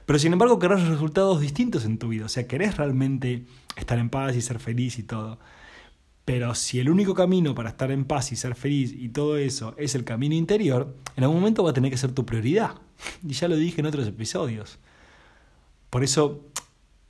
Pero 0.05 0.19
sin 0.19 0.33
embargo 0.33 0.59
querés 0.59 0.87
resultados 0.89 1.41
distintos 1.41 1.85
en 1.85 1.99
tu 1.99 2.09
vida, 2.09 2.27
o 2.27 2.29
sea, 2.29 2.49
querés 2.49 2.77
realmente 2.77 3.45
estar 3.77 4.01
en 4.01 4.11
paz 4.11 4.35
y 4.35 4.41
ser 4.43 4.59
feliz 4.59 4.99
y 4.99 5.05
todo. 5.05 5.39
Pero 6.25 6.55
si 6.57 6.81
el 6.81 6.91
único 6.91 7.15
camino 7.15 7.55
para 7.55 7.71
estar 7.71 7.93
en 7.93 8.05
paz 8.05 8.33
y 8.33 8.37
ser 8.37 8.57
feliz 8.57 8.93
y 8.93 9.09
todo 9.11 9.37
eso 9.37 9.75
es 9.79 9.95
el 9.95 10.03
camino 10.03 10.35
interior, 10.35 10.97
en 11.17 11.23
algún 11.23 11.39
momento 11.39 11.63
va 11.63 11.71
a 11.71 11.73
tener 11.73 11.93
que 11.93 11.97
ser 11.97 12.13
tu 12.13 12.27
prioridad. 12.27 12.75
Y 13.27 13.33
ya 13.33 13.49
lo 13.49 13.57
dije 13.57 13.81
en 13.81 13.87
otros 13.87 14.07
episodios. 14.09 14.79
Por 15.89 16.03
eso 16.03 16.45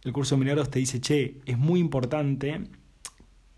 el 0.04 0.12
curso 0.12 0.34
de 0.34 0.40
milagros 0.40 0.70
te 0.70 0.78
dice, 0.78 1.00
che, 1.00 1.40
es 1.46 1.58
muy 1.58 1.80
importante 1.80 2.62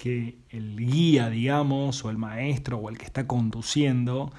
que 0.02 0.38
el 0.50 0.76
guía, 0.84 1.31
digamos, 1.31 2.04
o 2.04 2.10
el 2.10 2.19
maestro 2.19 2.78
o 2.78 2.90
el 2.90 2.99
que 2.99 3.04
está 3.04 3.28
conduciendo, 3.28 4.32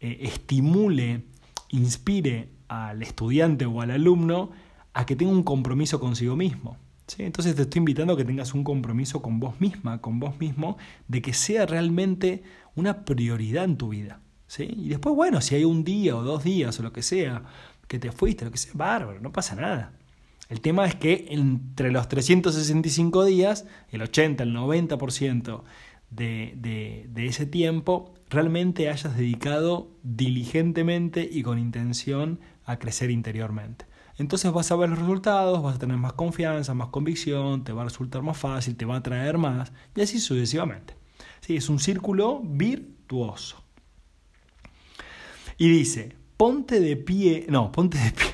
eh, 0.00 0.20
estimule, 0.22 1.26
inspire 1.68 2.48
al 2.66 3.02
estudiante 3.02 3.66
o 3.66 3.82
al 3.82 3.90
alumno 3.90 4.52
a 4.94 5.04
que 5.04 5.16
tenga 5.16 5.32
un 5.32 5.42
compromiso 5.42 6.00
consigo 6.00 6.34
mismo. 6.34 6.78
¿sí? 7.08 7.24
Entonces 7.24 7.54
te 7.56 7.62
estoy 7.62 7.80
invitando 7.80 8.14
a 8.14 8.16
que 8.16 8.24
tengas 8.24 8.54
un 8.54 8.64
compromiso 8.64 9.20
con 9.20 9.38
vos 9.38 9.60
misma, 9.60 10.00
con 10.00 10.18
vos 10.18 10.40
mismo, 10.40 10.78
de 11.08 11.20
que 11.20 11.34
sea 11.34 11.66
realmente 11.66 12.42
una 12.74 13.04
prioridad 13.04 13.64
en 13.64 13.76
tu 13.76 13.90
vida. 13.90 14.20
¿sí? 14.46 14.66
Y 14.74 14.88
después, 14.88 15.14
bueno, 15.14 15.42
si 15.42 15.56
hay 15.56 15.64
un 15.64 15.84
día 15.84 16.16
o 16.16 16.22
dos 16.22 16.42
días 16.42 16.80
o 16.80 16.82
lo 16.82 16.94
que 16.94 17.02
sea, 17.02 17.42
que 17.86 17.98
te 17.98 18.12
fuiste, 18.12 18.46
lo 18.46 18.50
que 18.50 18.56
sea, 18.56 18.72
bárbaro, 18.74 19.20
no 19.20 19.30
pasa 19.30 19.56
nada. 19.56 19.92
El 20.50 20.60
tema 20.60 20.84
es 20.84 20.96
que 20.96 21.28
entre 21.30 21.92
los 21.92 22.08
365 22.08 23.24
días, 23.24 23.66
el 23.90 24.02
80, 24.02 24.42
el 24.42 24.54
90% 24.54 25.62
de, 26.10 26.54
de, 26.56 27.06
de 27.08 27.26
ese 27.26 27.46
tiempo, 27.46 28.12
realmente 28.28 28.90
hayas 28.90 29.16
dedicado 29.16 29.92
diligentemente 30.02 31.26
y 31.30 31.42
con 31.44 31.58
intención 31.60 32.40
a 32.64 32.78
crecer 32.78 33.10
interiormente. 33.12 33.86
Entonces 34.18 34.52
vas 34.52 34.70
a 34.72 34.76
ver 34.76 34.90
los 34.90 34.98
resultados, 34.98 35.62
vas 35.62 35.76
a 35.76 35.78
tener 35.78 35.96
más 35.96 36.14
confianza, 36.14 36.74
más 36.74 36.88
convicción, 36.88 37.62
te 37.62 37.72
va 37.72 37.82
a 37.82 37.84
resultar 37.84 38.22
más 38.22 38.36
fácil, 38.36 38.76
te 38.76 38.84
va 38.84 38.96
a 38.96 39.02
traer 39.02 39.38
más, 39.38 39.72
y 39.94 40.00
así 40.00 40.18
sucesivamente. 40.18 40.94
Sí, 41.40 41.56
es 41.56 41.68
un 41.68 41.78
círculo 41.78 42.42
virtuoso. 42.44 43.62
Y 45.56 45.70
dice, 45.70 46.16
ponte 46.36 46.80
de 46.80 46.96
pie, 46.96 47.46
no, 47.48 47.70
ponte 47.70 47.98
de 47.98 48.10
pie, 48.10 48.26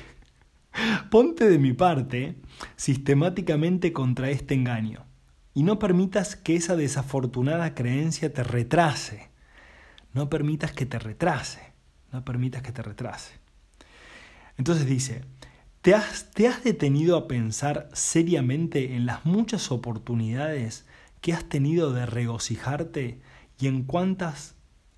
Ponte 1.09 1.49
de 1.49 1.59
mi 1.59 1.73
parte 1.73 2.35
sistemáticamente 2.75 3.93
contra 3.93 4.29
este 4.29 4.53
engaño 4.53 5.05
y 5.53 5.63
no 5.63 5.79
permitas 5.79 6.35
que 6.35 6.55
esa 6.55 6.75
desafortunada 6.75 7.73
creencia 7.73 8.31
te 8.31 8.43
retrase. 8.43 9.29
No 10.13 10.29
permitas 10.29 10.71
que 10.71 10.85
te 10.85 10.99
retrase. 10.99 11.73
No 12.11 12.23
permitas 12.23 12.61
que 12.61 12.71
te 12.71 12.83
retrase. 12.83 13.33
Entonces 14.57 14.85
dice, 14.85 15.23
¿te 15.81 15.95
has, 15.95 16.31
¿te 16.31 16.47
has 16.47 16.63
detenido 16.63 17.17
a 17.17 17.27
pensar 17.27 17.89
seriamente 17.93 18.95
en 18.95 19.05
las 19.05 19.25
muchas 19.25 19.71
oportunidades 19.71 20.85
que 21.21 21.33
has 21.33 21.43
tenido 21.45 21.91
de 21.91 22.05
regocijarte 22.05 23.21
y 23.59 23.67
en 23.67 23.83
cuántas 23.83 24.53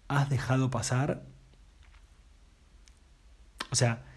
has 0.09 0.29
dejado 0.29 0.69
pasar? 0.69 1.25
O 3.71 3.75
sea, 3.75 4.08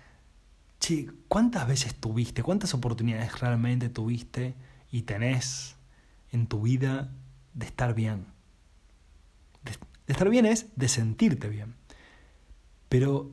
che, 0.83 1.09
¿cuántas 1.29 1.67
veces 1.69 1.95
tuviste, 1.95 2.43
cuántas 2.43 2.75
oportunidades 2.75 3.41
realmente 3.41 3.89
tuviste 3.89 4.57
y 4.91 5.03
tenés 5.03 5.77
en 6.33 6.49
tu 6.49 6.63
vida 6.63 7.13
de 7.55 7.67
estar 7.67 7.95
bien? 7.95 8.27
De, 9.65 9.73
estar 10.09 10.29
bien 10.29 10.45
es 10.45 10.67
de 10.75 10.89
sentirte 10.89 11.49
bien. 11.49 11.77
Pero 12.89 13.31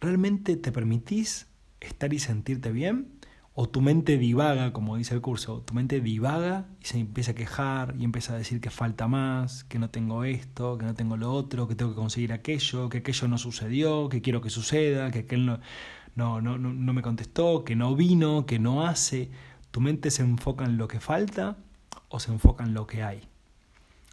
¿realmente 0.00 0.56
te 0.56 0.72
permitís 0.72 1.46
estar 1.80 2.12
y 2.12 2.18
sentirte 2.18 2.72
bien? 2.72 3.18
o 3.60 3.68
tu 3.68 3.80
mente 3.80 4.18
divaga, 4.18 4.72
como 4.72 4.96
dice 4.96 5.16
el 5.16 5.20
curso, 5.20 5.62
tu 5.62 5.74
mente 5.74 6.00
divaga 6.00 6.68
y 6.80 6.84
se 6.84 7.00
empieza 7.00 7.32
a 7.32 7.34
quejar 7.34 7.96
y 7.98 8.04
empieza 8.04 8.34
a 8.34 8.38
decir 8.38 8.60
que 8.60 8.70
falta 8.70 9.08
más, 9.08 9.64
que 9.64 9.80
no 9.80 9.90
tengo 9.90 10.22
esto, 10.22 10.78
que 10.78 10.86
no 10.86 10.94
tengo 10.94 11.16
lo 11.16 11.32
otro, 11.32 11.66
que 11.66 11.74
tengo 11.74 11.90
que 11.90 11.96
conseguir 11.96 12.32
aquello, 12.32 12.88
que 12.88 12.98
aquello 12.98 13.26
no 13.26 13.36
sucedió, 13.36 14.08
que 14.08 14.22
quiero 14.22 14.40
que 14.42 14.48
suceda, 14.48 15.10
que 15.10 15.18
aquel 15.18 15.44
no, 15.44 15.58
no, 16.18 16.40
no, 16.40 16.58
no 16.58 16.92
me 16.92 17.02
contestó, 17.02 17.64
que 17.64 17.76
no 17.76 17.94
vino, 17.94 18.46
que 18.46 18.58
no 18.58 18.86
hace. 18.86 19.30
Tu 19.70 19.80
mente 19.80 20.10
se 20.10 20.22
enfoca 20.22 20.64
en 20.64 20.76
lo 20.76 20.88
que 20.88 21.00
falta 21.00 21.56
o 22.08 22.20
se 22.20 22.32
enfoca 22.32 22.64
en 22.64 22.74
lo 22.74 22.86
que 22.86 23.02
hay. 23.02 23.22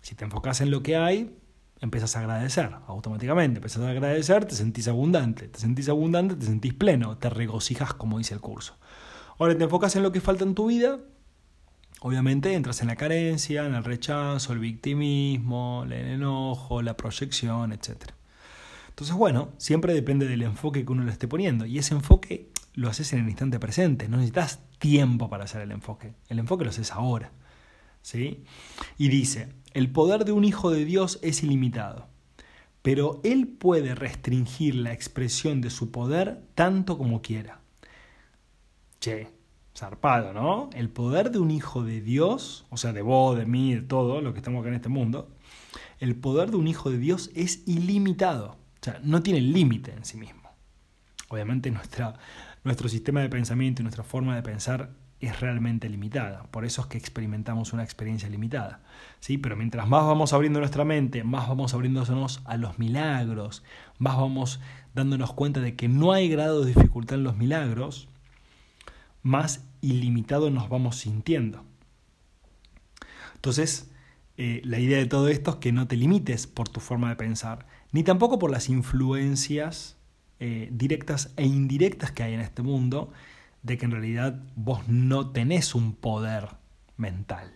Si 0.01 0.15
te 0.15 0.25
enfocas 0.25 0.61
en 0.61 0.71
lo 0.71 0.83
que 0.83 0.95
hay, 0.95 1.35
empiezas 1.81 2.15
a 2.15 2.19
agradecer 2.19 2.71
automáticamente. 2.87 3.57
Empiezas 3.57 3.83
a 3.83 3.89
agradecer, 3.89 4.45
te 4.45 4.55
sentís 4.55 4.87
abundante. 4.87 5.47
Te 5.47 5.59
sentís 5.59 5.89
abundante, 5.89 6.35
te 6.35 6.45
sentís 6.45 6.73
pleno, 6.73 7.17
te 7.17 7.29
regocijas, 7.29 7.93
como 7.93 8.17
dice 8.17 8.33
el 8.33 8.41
curso. 8.41 8.77
Ahora 9.37 9.57
te 9.57 9.63
enfocas 9.63 9.95
en 9.95 10.03
lo 10.03 10.11
que 10.11 10.21
falta 10.21 10.45
en 10.45 10.55
tu 10.55 10.67
vida, 10.67 10.99
obviamente 11.99 12.53
entras 12.53 12.81
en 12.81 12.87
la 12.87 12.95
carencia, 12.95 13.65
en 13.65 13.75
el 13.75 13.83
rechazo, 13.83 14.53
el 14.53 14.59
victimismo, 14.59 15.83
el 15.85 15.91
enojo, 15.91 16.81
la 16.81 16.95
proyección, 16.95 17.73
etc. 17.73 18.14
Entonces, 18.95 19.13
bueno, 19.17 19.51
siempre 19.57 19.93
depende 19.93 20.25
del 20.25 20.41
enfoque 20.41 20.85
que 20.85 20.91
uno 20.93 21.03
le 21.03 21.11
esté 21.11 21.27
poniendo. 21.27 21.65
Y 21.65 21.77
ese 21.79 21.93
enfoque 21.93 22.49
lo 22.75 22.87
haces 22.87 23.11
en 23.11 23.19
el 23.19 23.25
instante 23.27 23.59
presente. 23.59 24.07
No 24.07 24.15
necesitas 24.15 24.61
tiempo 24.79 25.29
para 25.29 25.43
hacer 25.43 25.63
el 25.63 25.71
enfoque. 25.71 26.13
El 26.29 26.39
enfoque 26.39 26.63
lo 26.63 26.69
haces 26.69 26.93
ahora. 26.93 27.33
¿Sí? 28.01 28.45
Y 28.97 29.09
dice, 29.09 29.49
el 29.73 29.91
poder 29.91 30.23
de 30.23 30.31
un 30.31 30.45
hijo 30.45 30.71
de 30.71 30.85
Dios 30.85 31.19
es 31.23 31.43
ilimitado, 31.43 32.07
pero 32.81 33.19
él 33.25 33.49
puede 33.49 33.95
restringir 33.95 34.75
la 34.75 34.93
expresión 34.93 35.59
de 35.59 35.71
su 35.71 35.91
poder 35.91 36.45
tanto 36.55 36.97
como 36.97 37.21
quiera. 37.21 37.59
Che, 39.01 39.27
zarpado, 39.77 40.31
¿no? 40.31 40.69
El 40.73 40.89
poder 40.89 41.31
de 41.31 41.39
un 41.39 41.51
hijo 41.51 41.83
de 41.83 41.99
Dios, 41.99 42.65
o 42.69 42.77
sea, 42.77 42.93
de 42.93 43.01
vos, 43.01 43.37
de 43.37 43.45
mí, 43.45 43.75
de 43.75 43.81
todo 43.81 44.21
lo 44.21 44.31
que 44.31 44.39
estamos 44.39 44.61
acá 44.61 44.69
en 44.69 44.75
este 44.75 44.87
mundo, 44.87 45.27
el 45.99 46.15
poder 46.15 46.51
de 46.51 46.55
un 46.55 46.69
hijo 46.69 46.89
de 46.89 46.97
Dios 46.97 47.29
es 47.35 47.67
ilimitado, 47.67 48.55
o 48.85 48.91
sea, 48.91 48.99
no 49.03 49.23
tiene 49.23 49.41
límite 49.41 49.93
en 49.93 50.05
sí 50.05 50.15
mismo. 50.15 50.43
Obviamente 51.29 51.71
nuestra, 51.71 52.13
nuestro 52.63 52.87
sistema 52.87 53.19
de 53.21 53.29
pensamiento 53.29 53.81
y 53.81 53.83
nuestra 53.83 54.03
forma 54.03 54.35
de 54.35 54.43
pensar 54.43 54.91
es 55.19 55.39
realmente 55.39 55.89
limitada, 55.89 56.43
por 56.51 56.65
eso 56.65 56.81
es 56.81 56.87
que 56.87 56.99
experimentamos 56.99 57.73
una 57.73 57.83
experiencia 57.83 58.29
limitada. 58.29 58.83
¿sí? 59.21 59.39
Pero 59.39 59.55
mientras 59.55 59.87
más 59.87 60.05
vamos 60.05 60.33
abriendo 60.33 60.59
nuestra 60.59 60.85
mente, 60.85 61.23
más 61.23 61.47
vamos 61.47 61.73
abriéndonos 61.73 62.41
a 62.45 62.57
los 62.57 62.77
milagros, 62.77 63.63
más 63.97 64.17
vamos 64.17 64.59
dándonos 64.93 65.33
cuenta 65.33 65.61
de 65.61 65.75
que 65.75 65.87
no 65.87 66.13
hay 66.13 66.29
grado 66.29 66.61
de 66.61 66.75
dificultad 66.75 67.17
en 67.17 67.23
los 67.23 67.37
milagros, 67.37 68.07
más 69.23 69.67
ilimitado 69.81 70.51
nos 70.51 70.69
vamos 70.69 70.97
sintiendo. 70.97 71.63
Entonces, 73.33 73.91
eh, 74.37 74.61
la 74.63 74.77
idea 74.77 74.99
de 74.99 75.07
todo 75.07 75.27
esto 75.29 75.51
es 75.51 75.57
que 75.57 75.71
no 75.71 75.87
te 75.87 75.95
limites 75.95 76.45
por 76.45 76.69
tu 76.69 76.81
forma 76.81 77.09
de 77.09 77.15
pensar, 77.15 77.65
ni 77.95 78.03
tampoco 78.03 78.39
por 78.39 78.51
las 78.51 78.67
influencias 78.67 79.95
eh, 80.41 80.67
directas 80.69 81.31
e 81.37 81.45
indirectas 81.45 82.11
que 82.11 82.23
hay 82.23 82.33
en 82.33 82.41
este 82.41 82.61
mundo, 82.61 83.13
de 83.63 83.77
que 83.77 83.85
en 83.85 83.91
realidad 83.91 84.37
vos 84.57 84.85
no 84.89 85.29
tenés 85.29 85.75
un 85.75 85.93
poder 85.93 86.49
mental. 86.97 87.53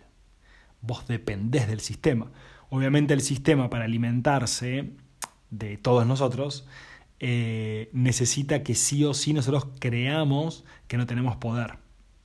Vos 0.80 1.06
dependés 1.06 1.68
del 1.68 1.80
sistema. 1.80 2.30
Obviamente 2.70 3.12
el 3.12 3.20
sistema 3.20 3.68
para 3.68 3.84
alimentarse 3.84 4.92
de 5.50 5.76
todos 5.76 6.06
nosotros 6.06 6.66
eh, 7.18 7.90
necesita 7.92 8.62
que 8.62 8.74
sí 8.74 9.04
o 9.04 9.12
sí 9.12 9.34
nosotros 9.34 9.66
creamos 9.78 10.64
que 10.88 10.96
no 10.96 11.04
tenemos 11.04 11.36
poder. 11.36 11.76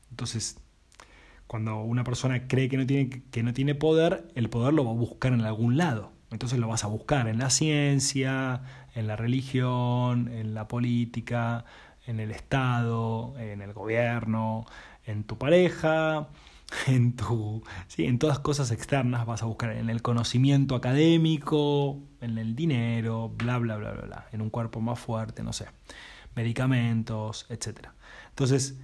Entonces, 0.10 0.55
cuando 1.48 1.81
una 1.81 2.05
persona 2.05 2.48
cree 2.48 2.69
que 2.69 2.77
no, 2.77 2.86
tiene, 2.86 3.10
que 3.10 3.43
no 3.43 3.53
tiene 3.53 3.75
poder, 3.75 4.31
el 4.36 4.50
poder 4.50 4.74
lo 4.74 4.86
va 4.86 4.91
a 4.91 4.93
buscar 4.93 5.34
en 5.34 5.41
algún 5.41 5.75
lado. 5.75 6.14
Entonces 6.32 6.60
lo 6.60 6.67
vas 6.67 6.84
a 6.84 6.88
buscar 6.88 7.27
en 7.27 7.38
la 7.38 7.50
ciencia, 7.50 8.62
en 8.94 9.08
la 9.08 9.15
religión, 9.15 10.27
en 10.27 10.53
la 10.53 10.67
política, 10.67 11.65
en 12.08 12.20
el 12.20 12.32
Estado, 12.32 13.36
en 13.38 13.62
el 13.62 13.74
gobierno, 13.74 14.65
en 15.05 15.24
tu 15.24 15.38
pareja, 15.38 16.29
en, 16.88 17.15
tu, 17.15 17.63
¿sí? 17.88 18.05
en 18.05 18.20
todas 18.20 18.39
cosas 18.39 18.72
externas 18.72 19.25
vas 19.25 19.44
a 19.44 19.46
buscar 19.46 19.72
en 19.72 19.89
el 19.89 20.01
conocimiento 20.01 20.75
académico, 20.75 22.00
en 22.22 22.38
el 22.38 22.55
dinero, 22.55 23.32
bla, 23.36 23.58
bla, 23.58 23.77
bla, 23.77 23.91
bla, 23.91 24.05
bla, 24.05 24.27
en 24.32 24.41
un 24.41 24.50
cuerpo 24.50 24.82
más 24.82 25.00
fuerte, 25.00 25.44
no 25.44 25.53
sé, 25.53 25.67
medicamentos, 26.36 27.46
etc. 27.50 27.89
Entonces, 28.29 28.77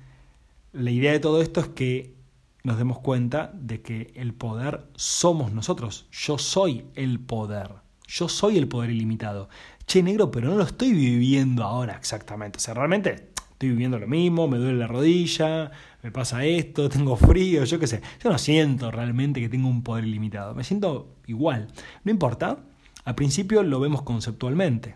la 0.74 0.91
idea 0.91 1.12
de 1.12 1.19
todo 1.19 1.41
esto 1.41 1.60
es 1.60 1.67
que 1.67 2.20
nos 2.63 2.77
demos 2.77 3.00
cuenta 3.00 3.51
de 3.53 3.82
que 3.82 4.12
el 4.15 4.34
poder 4.34 4.88
somos 4.96 5.51
nosotros. 5.51 6.08
Yo 6.12 6.38
soy 6.38 6.86
el 6.96 7.20
poder. 7.20 7.72
Yo 8.08 8.27
soy 8.27 8.58
el 8.58 8.68
poder 8.68 8.91
ilimitado. 8.91 9.50
Che, 9.86 10.03
negro, 10.03 10.32
pero 10.32 10.50
no 10.50 10.56
lo 10.56 10.63
estoy 10.63 10.91
viviendo 10.91 11.63
ahora 11.63 11.96
exactamente. 11.96 12.58
O 12.58 12.60
sea, 12.60 12.74
realmente 12.74 13.32
estoy 13.62 13.70
viviendo 13.70 14.00
lo 14.00 14.08
mismo, 14.08 14.48
me 14.48 14.58
duele 14.58 14.80
la 14.80 14.88
rodilla, 14.88 15.72
me 16.01 16.12
pasa 16.12 16.44
esto, 16.44 16.89
tengo 16.89 17.15
frío, 17.15 17.63
yo 17.63 17.80
qué 17.80 17.88
sé. 17.88 18.01
Yo 18.24 18.32
no 18.32 18.38
siento 18.38 18.89
realmente 18.89 19.39
que 19.39 19.50
tengo 19.50 19.68
un 19.70 19.84
poder 19.84 20.06
ilimitado, 20.06 20.56
me 20.56 20.63
siento 20.63 21.15
igual. 21.27 21.68
No 22.03 22.12
importa, 22.12 22.58
al 23.06 23.15
principio 23.15 23.63
lo 23.63 23.80
vemos 23.80 24.01
conceptualmente, 24.01 24.96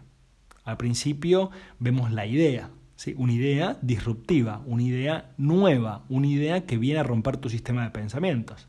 al 0.64 0.78
principio 0.78 1.52
vemos 1.80 2.12
la 2.12 2.26
idea, 2.26 2.72
¿sí? 2.96 3.14
una 3.18 3.34
idea 3.34 3.78
disruptiva, 3.82 4.62
una 4.66 4.84
idea 4.84 5.34
nueva, 5.38 6.04
una 6.10 6.28
idea 6.28 6.66
que 6.66 6.78
viene 6.78 7.00
a 7.00 7.04
romper 7.04 7.38
tu 7.38 7.50
sistema 7.50 7.84
de 7.84 7.92
pensamientos. 7.92 8.68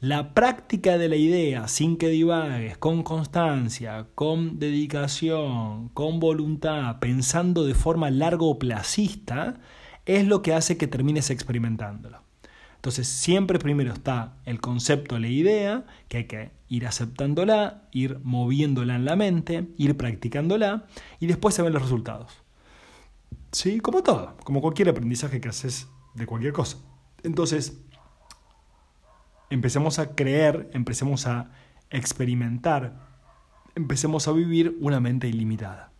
La 0.00 0.34
práctica 0.34 0.98
de 0.98 1.08
la 1.08 1.14
idea 1.14 1.68
sin 1.68 1.96
que 1.96 2.08
divagues, 2.08 2.76
con 2.76 3.04
constancia, 3.04 4.08
con 4.16 4.58
dedicación, 4.58 5.90
con 5.90 6.18
voluntad, 6.18 6.98
pensando 6.98 7.64
de 7.64 7.74
forma 7.74 8.10
largo 8.10 8.58
placista, 8.58 9.60
es 10.04 10.26
lo 10.26 10.42
que 10.42 10.54
hace 10.54 10.76
que 10.76 10.88
termines 10.88 11.30
experimentándolo. 11.30 12.20
Entonces 12.74 13.06
siempre 13.06 13.60
primero 13.60 13.92
está 13.92 14.34
el 14.44 14.60
concepto, 14.60 15.20
la 15.20 15.28
idea, 15.28 15.84
que 16.08 16.16
hay 16.16 16.24
que 16.24 16.50
ir 16.68 16.84
aceptándola, 16.84 17.84
ir 17.92 18.18
moviéndola 18.24 18.96
en 18.96 19.04
la 19.04 19.14
mente, 19.14 19.68
ir 19.78 19.96
practicándola 19.96 20.86
y 21.20 21.26
después 21.28 21.54
se 21.54 21.62
ven 21.62 21.74
los 21.74 21.82
resultados. 21.82 22.41
Sí, 23.52 23.80
como 23.80 24.02
todo, 24.02 24.34
como 24.44 24.62
cualquier 24.62 24.88
aprendizaje 24.88 25.40
que 25.40 25.50
haces 25.50 25.86
de 26.14 26.26
cualquier 26.26 26.54
cosa. 26.54 26.78
Entonces, 27.22 27.78
empecemos 29.50 29.98
a 29.98 30.14
creer, 30.14 30.70
empecemos 30.72 31.26
a 31.26 31.50
experimentar, 31.90 33.06
empecemos 33.74 34.26
a 34.26 34.32
vivir 34.32 34.76
una 34.80 35.00
mente 35.00 35.28
ilimitada. 35.28 35.92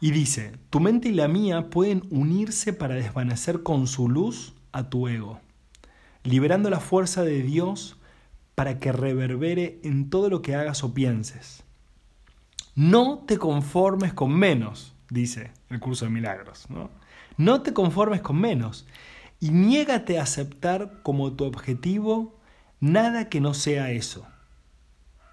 Y 0.00 0.10
dice, 0.10 0.52
tu 0.70 0.80
mente 0.80 1.10
y 1.10 1.12
la 1.12 1.28
mía 1.28 1.68
pueden 1.68 2.02
unirse 2.10 2.72
para 2.72 2.94
desvanecer 2.94 3.62
con 3.62 3.86
su 3.86 4.08
luz 4.08 4.54
a 4.72 4.88
tu 4.88 5.06
ego, 5.06 5.38
liberando 6.24 6.70
la 6.70 6.80
fuerza 6.80 7.22
de 7.22 7.42
Dios 7.42 7.98
para 8.54 8.78
que 8.80 8.90
reverbere 8.90 9.78
en 9.84 10.08
todo 10.08 10.30
lo 10.30 10.40
que 10.40 10.56
hagas 10.56 10.82
o 10.82 10.94
pienses. 10.94 11.62
No 12.74 13.18
te 13.26 13.36
conformes 13.36 14.14
con 14.14 14.32
menos, 14.32 14.91
dice 15.12 15.52
el 15.70 15.80
curso 15.80 16.04
de 16.04 16.10
milagros. 16.10 16.68
No, 16.70 16.90
no 17.36 17.62
te 17.62 17.72
conformes 17.72 18.20
con 18.20 18.40
menos 18.40 18.86
y 19.40 19.50
niégate 19.50 20.18
a 20.18 20.22
aceptar 20.22 21.02
como 21.02 21.32
tu 21.32 21.44
objetivo 21.44 22.38
nada 22.80 23.28
que 23.28 23.40
no 23.40 23.54
sea 23.54 23.90
eso. 23.90 24.26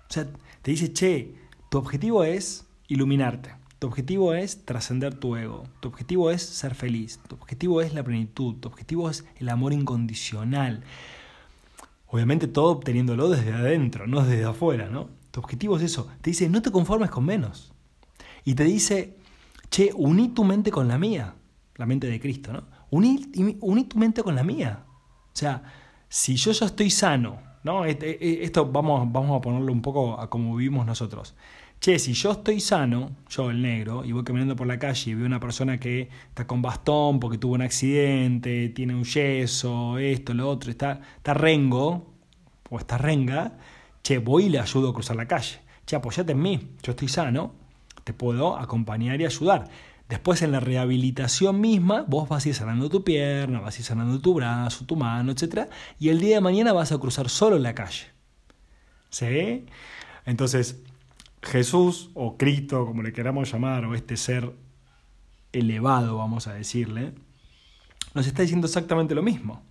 O 0.10 0.14
sea, 0.14 0.28
te 0.62 0.72
dice, 0.72 0.92
che, 0.94 1.36
tu 1.70 1.78
objetivo 1.78 2.24
es 2.24 2.66
iluminarte. 2.88 3.56
Tu 3.78 3.88
objetivo 3.88 4.34
es 4.34 4.66
trascender 4.66 5.14
tu 5.14 5.38
ego, 5.38 5.64
tu 5.80 5.88
objetivo 5.88 6.32
es 6.32 6.42
ser 6.42 6.76
feliz, 6.76 7.20
tu 7.30 7.36
objetivo 7.36 7.82
es 7.82 7.94
la 7.94 8.04
plenitud, 8.04 8.56
tu 8.56 8.68
objetivo 8.68 9.10
es 9.10 9.24
el 9.38 9.48
amor 9.48 9.72
incondicional. 9.72 10.84
Obviamente 12.08 12.48
todo 12.48 12.72
obteniéndolo 12.72 13.30
desde 13.30 13.54
adentro, 13.54 14.06
no 14.06 14.26
desde 14.26 14.44
afuera, 14.44 14.90
¿no? 14.90 15.10
Tu 15.32 15.40
objetivo 15.40 15.78
es 15.78 15.84
eso. 15.84 16.10
Te 16.22 16.32
dice, 16.32 16.50
no 16.50 16.62
te 16.62 16.72
conformes 16.72 17.10
con 17.10 17.24
menos. 17.24 17.72
Y 18.44 18.56
te 18.56 18.64
dice, 18.64 19.19
che, 19.70 19.92
uní 19.96 20.30
tu 20.30 20.44
mente 20.44 20.72
con 20.72 20.88
la 20.88 20.98
mía, 20.98 21.36
la 21.76 21.86
mente 21.86 22.08
de 22.08 22.20
Cristo, 22.20 22.54
¿no? 22.54 22.64
Uní, 22.92 23.32
uní 23.62 23.84
tu 23.86 23.98
mente 23.98 24.24
con 24.24 24.36
la 24.36 24.44
mía. 24.44 24.86
O 25.28 25.36
sea, 25.36 25.64
si 26.08 26.36
yo 26.36 26.52
ya 26.52 26.66
estoy 26.66 26.90
sano, 26.90 27.40
¿no? 27.64 27.86
Este, 27.86 28.24
e, 28.24 28.44
esto 28.44 28.66
vamos, 28.66 29.12
vamos 29.12 29.38
a 29.38 29.42
ponerlo 29.42 29.72
un 29.72 29.82
poco 29.82 30.20
a 30.20 30.30
cómo 30.30 30.56
vivimos 30.56 30.86
nosotros 30.86 31.36
che, 31.80 31.98
si 31.98 32.14
yo 32.14 32.32
estoy 32.32 32.60
sano, 32.60 33.16
yo 33.30 33.50
el 33.50 33.62
negro, 33.62 34.04
y 34.04 34.12
voy 34.12 34.24
caminando 34.24 34.56
por 34.56 34.68
la 34.68 34.78
calle 34.78 35.12
y 35.12 35.14
veo 35.16 35.26
una 35.26 35.40
persona 35.40 35.80
que 35.80 36.10
está 36.28 36.46
con 36.46 36.62
bastón 36.62 37.20
porque 37.20 37.38
tuvo 37.38 37.54
un 37.56 37.62
accidente, 37.62 38.70
tiene 38.70 38.94
un 38.94 39.06
yeso, 39.06 39.98
esto, 39.98 40.34
lo 40.34 40.50
otro, 40.50 40.72
está, 40.72 41.00
está 41.18 41.34
rengo, 41.34 42.14
o 42.70 42.78
está 42.78 42.98
renga, 42.98 43.58
che, 44.04 44.18
voy 44.18 44.46
y 44.46 44.50
le 44.50 44.60
ayudo 44.60 44.90
a 44.90 44.94
cruzar 44.94 45.16
la 45.16 45.28
calle. 45.28 45.62
Che, 45.86 45.96
apoyate 45.96 46.34
en 46.34 46.42
mí, 46.42 46.76
yo 46.84 46.92
estoy 46.92 47.08
sano, 47.08 47.54
te 48.10 48.14
puedo 48.14 48.58
acompañar 48.58 49.22
y 49.22 49.26
ayudar. 49.26 49.70
Después 50.08 50.42
en 50.42 50.52
la 50.52 50.60
rehabilitación 50.60 51.62
misma, 51.62 52.06
vos 52.08 52.28
vas 52.28 52.44
a 52.44 52.50
ir 52.50 52.56
sanando 52.56 52.90
tu 52.90 53.04
pierna, 53.04 53.60
vas 53.60 53.76
a 53.76 53.80
ir 53.82 53.86
sanando 53.86 54.20
tu 54.20 54.34
brazo, 54.34 54.84
tu 54.86 54.96
mano, 54.96 55.32
etc. 55.32 55.70
Y 56.00 56.10
el 56.10 56.20
día 56.20 56.38
de 56.38 56.42
mañana 56.42 56.74
vas 56.74 56.92
a 56.92 56.98
cruzar 56.98 57.30
solo 57.30 57.58
en 57.58 57.62
la 57.62 57.76
calle. 57.76 58.08
¿Sí? 59.12 59.68
Entonces, 60.26 60.82
Jesús 61.44 62.10
o 62.16 62.36
Cristo, 62.36 62.88
como 62.88 63.04
le 63.04 63.14
queramos 63.14 63.52
llamar, 63.52 63.86
o 63.86 63.94
este 63.94 64.18
ser 64.18 64.56
elevado, 65.52 66.18
vamos 66.18 66.48
a 66.48 66.56
decirle, 66.56 67.14
nos 68.16 68.26
está 68.26 68.42
diciendo 68.42 68.66
exactamente 68.66 69.14
lo 69.14 69.22
mismo. 69.22 69.62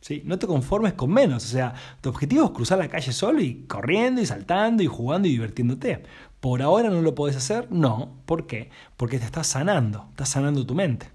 ¿sí? 0.00 0.22
No 0.24 0.38
te 0.38 0.46
conformes 0.46 0.92
con 0.92 1.10
menos. 1.10 1.44
O 1.44 1.48
sea, 1.48 1.74
tu 2.00 2.08
objetivo 2.08 2.44
es 2.44 2.50
cruzar 2.52 2.78
la 2.78 2.88
calle 2.88 3.12
solo 3.12 3.40
y 3.40 3.64
corriendo 3.64 4.20
y 4.20 4.26
saltando 4.26 4.84
y 4.84 4.86
jugando 4.86 5.26
y 5.26 5.32
divirtiéndote. 5.32 6.04
¿Por 6.40 6.62
ahora 6.62 6.88
no 6.88 7.02
lo 7.02 7.14
podés 7.14 7.36
hacer? 7.36 7.70
No. 7.70 8.16
¿Por 8.26 8.46
qué? 8.46 8.70
Porque 8.96 9.18
te 9.18 9.26
estás 9.26 9.46
sanando, 9.46 10.06
estás 10.10 10.30
sanando 10.30 10.64
tu 10.66 10.74
mente. 10.74 11.08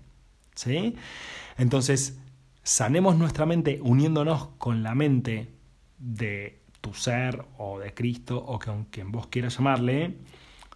¿sí? 0.55 0.95
Entonces, 1.57 2.17
sanemos 2.63 3.15
nuestra 3.15 3.45
mente 3.45 3.79
uniéndonos 3.81 4.49
con 4.57 4.83
la 4.83 4.95
mente 4.95 5.49
de 5.97 6.61
tu 6.81 6.93
ser 6.93 7.45
o 7.57 7.79
de 7.79 7.93
Cristo 7.93 8.37
o 8.37 8.59
con 8.59 8.85
quien 8.85 9.11
vos 9.11 9.27
quieras 9.27 9.57
llamarle, 9.57 10.17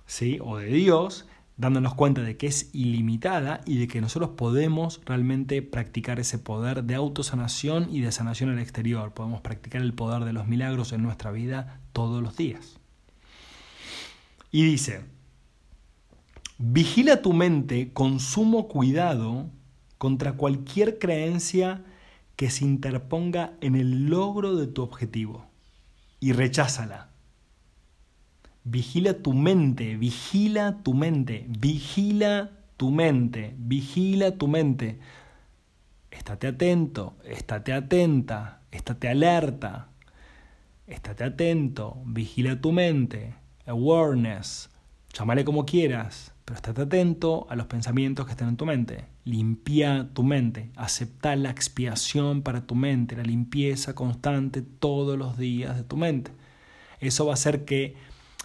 ¿sí? 0.05 0.39
o 0.41 0.57
de 0.57 0.67
Dios, 0.67 1.27
dándonos 1.57 1.93
cuenta 1.93 2.21
de 2.21 2.37
que 2.37 2.47
es 2.47 2.69
ilimitada 2.73 3.61
y 3.65 3.77
de 3.77 3.87
que 3.87 4.01
nosotros 4.01 4.31
podemos 4.31 5.01
realmente 5.05 5.61
practicar 5.61 6.19
ese 6.19 6.39
poder 6.39 6.83
de 6.85 6.95
autosanación 6.95 7.87
y 7.91 8.01
de 8.01 8.11
sanación 8.11 8.49
al 8.49 8.59
exterior. 8.59 9.13
Podemos 9.13 9.41
practicar 9.41 9.81
el 9.81 9.93
poder 9.93 10.23
de 10.25 10.33
los 10.33 10.47
milagros 10.47 10.93
en 10.93 11.03
nuestra 11.03 11.31
vida 11.31 11.81
todos 11.91 12.23
los 12.23 12.37
días. 12.37 12.78
Y 14.51 14.63
dice, 14.63 15.05
vigila 16.57 17.21
tu 17.21 17.33
mente 17.33 17.93
con 17.93 18.19
sumo 18.19 18.67
cuidado 18.67 19.49
contra 19.97 20.33
cualquier 20.33 20.97
creencia 20.97 21.83
que 22.35 22.49
se 22.49 22.65
interponga 22.65 23.53
en 23.61 23.75
el 23.75 24.07
logro 24.09 24.55
de 24.55 24.65
tu 24.65 24.81
objetivo 24.81 25.45
y 26.19 26.31
recházala. 26.31 27.09
Vigila 28.63 29.13
tu 29.13 29.33
mente, 29.33 29.97
vigila 29.97 30.81
tu 30.83 30.93
mente, 30.93 31.45
vigila 31.49 32.51
tu 32.77 32.91
mente, 32.91 33.55
vigila 33.57 34.37
tu 34.37 34.47
mente. 34.47 34.99
Estate 36.11 36.47
atento, 36.47 37.17
estate 37.23 37.73
atenta, 37.73 38.61
estate 38.71 39.09
alerta, 39.09 39.89
estate 40.87 41.23
atento, 41.23 42.01
vigila 42.05 42.59
tu 42.59 42.71
mente, 42.71 43.35
awareness, 43.69 44.69
llámale 45.13 45.45
como 45.45 45.65
quieras, 45.65 46.33
pero 46.45 46.55
estate 46.55 46.81
atento 46.81 47.45
a 47.49 47.55
los 47.55 47.67
pensamientos 47.67 48.25
que 48.25 48.31
están 48.31 48.49
en 48.49 48.57
tu 48.57 48.65
mente. 48.65 49.05
Limpia 49.23 50.09
tu 50.13 50.23
mente, 50.23 50.71
acepta 50.75 51.35
la 51.35 51.51
expiación 51.51 52.41
para 52.41 52.65
tu 52.65 52.75
mente, 52.75 53.15
la 53.15 53.23
limpieza 53.23 53.93
constante 53.93 54.61
todos 54.61 55.17
los 55.17 55.37
días 55.37 55.77
de 55.77 55.83
tu 55.83 55.95
mente. 55.97 56.31
Eso 56.99 57.25
va 57.25 57.33
a 57.33 57.35
hacer 57.35 57.65
que 57.65 57.95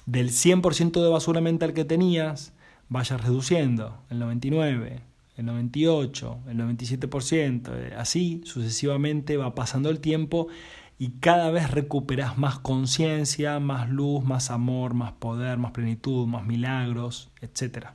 del 0.07 0.31
100% 0.31 1.03
de 1.03 1.09
basura 1.09 1.41
mental 1.41 1.73
que 1.73 1.85
tenías 1.85 2.53
vayas 2.89 3.23
reduciendo 3.23 4.03
el 4.11 4.19
99, 4.19 5.01
el 5.37 5.47
98, 5.47 6.39
el 6.49 6.59
97%, 6.59 7.97
así 7.97 8.43
sucesivamente 8.45 9.37
va 9.37 9.55
pasando 9.55 9.89
el 9.89 10.01
tiempo 10.01 10.49
y 10.99 11.19
cada 11.19 11.51
vez 11.51 11.71
recuperas 11.71 12.39
más 12.39 12.59
conciencia, 12.61 13.59
más 13.59 13.91
luz, 13.91 14.25
más 14.25 14.51
amor, 14.51 14.95
más 14.95 15.13
poder, 15.13 15.59
más 15.59 15.73
plenitud, 15.73 16.27
más 16.27 16.45
milagros, 16.45 17.31
etc. 17.41 17.89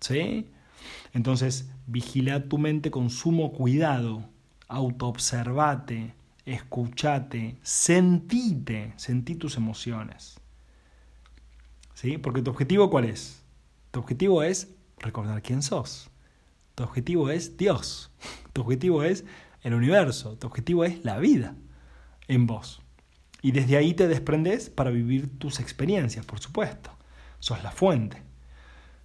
¿Sí? 0.00 0.48
Entonces, 1.12 1.70
vigila 1.86 2.48
tu 2.48 2.58
mente 2.58 2.90
con 2.90 3.10
sumo 3.10 3.52
cuidado, 3.52 4.24
autoobservate, 4.68 6.14
escuchate, 6.46 7.58
sentite, 7.62 8.92
sentí 8.96 9.34
tus 9.34 9.56
emociones. 9.56 10.40
¿Sí? 11.94 12.18
Porque 12.18 12.42
tu 12.42 12.50
objetivo 12.50 12.88
cuál 12.88 13.06
es? 13.06 13.42
Tu 13.90 14.00
objetivo 14.00 14.42
es 14.42 14.74
recordar 14.98 15.42
quién 15.42 15.62
sos. 15.62 16.08
Tu 16.76 16.84
objetivo 16.84 17.30
es 17.30 17.56
Dios. 17.56 18.10
Tu 18.52 18.60
objetivo 18.60 19.02
es 19.02 19.24
el 19.62 19.72
universo. 19.72 20.36
Tu 20.36 20.46
objetivo 20.46 20.84
es 20.84 21.02
la 21.06 21.18
vida 21.18 21.56
en 22.34 22.46
vos. 22.46 22.80
Y 23.42 23.52
desde 23.52 23.76
ahí 23.76 23.94
te 23.94 24.08
desprendes 24.08 24.70
para 24.70 24.90
vivir 24.90 25.38
tus 25.38 25.60
experiencias, 25.60 26.24
por 26.24 26.40
supuesto. 26.40 26.90
Sos 27.40 27.62
la 27.62 27.72
fuente. 27.72 28.22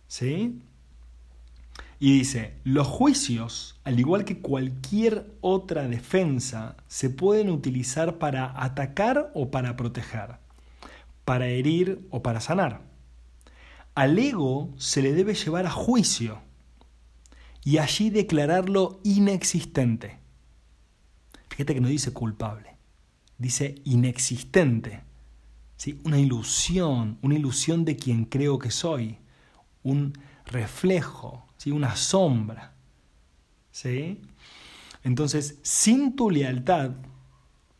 ¿Sí? 0.07 0.61
Y 1.99 2.19
dice, 2.19 2.53
los 2.63 2.85
juicios, 2.85 3.79
al 3.83 3.99
igual 3.99 4.23
que 4.23 4.39
cualquier 4.39 5.31
otra 5.41 5.87
defensa, 5.87 6.77
se 6.87 7.09
pueden 7.09 7.49
utilizar 7.49 8.19
para 8.19 8.53
atacar 8.63 9.31
o 9.33 9.49
para 9.49 9.75
proteger, 9.75 10.35
para 11.25 11.47
herir 11.47 12.07
o 12.11 12.21
para 12.21 12.39
sanar. 12.39 12.81
Al 13.95 14.19
ego 14.19 14.71
se 14.77 15.01
le 15.01 15.13
debe 15.13 15.33
llevar 15.33 15.65
a 15.65 15.71
juicio 15.71 16.39
y 17.63 17.79
allí 17.79 18.11
declararlo 18.11 19.01
inexistente. 19.03 20.19
Fíjate 21.49 21.73
que 21.73 21.81
no 21.81 21.87
dice 21.87 22.13
culpable 22.13 22.76
dice 23.37 23.75
inexistente, 23.83 25.01
¿sí? 25.75 25.99
una 26.03 26.19
ilusión, 26.19 27.17
una 27.21 27.35
ilusión 27.35 27.85
de 27.85 27.95
quien 27.95 28.25
creo 28.25 28.59
que 28.59 28.71
soy, 28.71 29.17
un 29.83 30.13
reflejo, 30.45 31.45
¿sí? 31.57 31.71
una 31.71 31.95
sombra. 31.95 32.73
¿sí? 33.71 34.19
Entonces, 35.03 35.59
sin 35.61 36.15
tu 36.15 36.29
lealtad, 36.29 36.91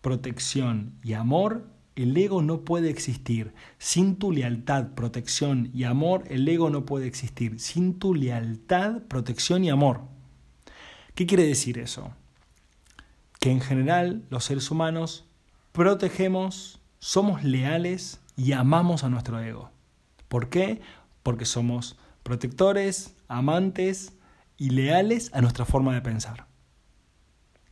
protección 0.01 0.93
y 1.03 1.13
amor, 1.13 1.67
el 1.95 2.15
ego 2.15 2.43
no 2.43 2.61
puede 2.61 2.89
existir. 2.89 3.53
Sin 3.79 4.17
tu 4.17 4.31
lealtad, 4.31 4.89
protección 4.93 5.71
y 5.73 5.83
amor, 5.83 6.23
el 6.29 6.47
ego 6.47 6.69
no 6.69 6.85
puede 6.85 7.07
existir. 7.07 7.59
Sin 7.59 7.97
tu 7.97 8.13
lealtad, 8.13 9.01
protección 9.07 9.63
y 9.63 9.71
amor. 9.71 10.01
¿Qué 11.15 11.25
quiere 11.25 11.43
decir 11.43 11.79
eso? 11.79 12.11
Que 13.39 13.51
en 13.51 13.61
general 13.61 14.23
los 14.29 14.45
seres 14.45 14.69
humanos 14.69 15.26
protegemos, 15.77 16.81
somos 16.97 17.43
leales 17.43 18.19
y 18.35 18.53
amamos 18.53 19.03
a 19.03 19.09
nuestro 19.09 19.39
ego. 19.39 19.69
¿Por 20.27 20.49
qué? 20.49 20.81
Porque 21.21 21.45
somos 21.45 21.99
protectores, 22.23 23.15
amantes 23.27 24.13
y 24.57 24.71
leales 24.71 25.29
a 25.35 25.41
nuestra 25.41 25.65
forma 25.65 25.93
de 25.93 26.01
pensar. 26.01 26.47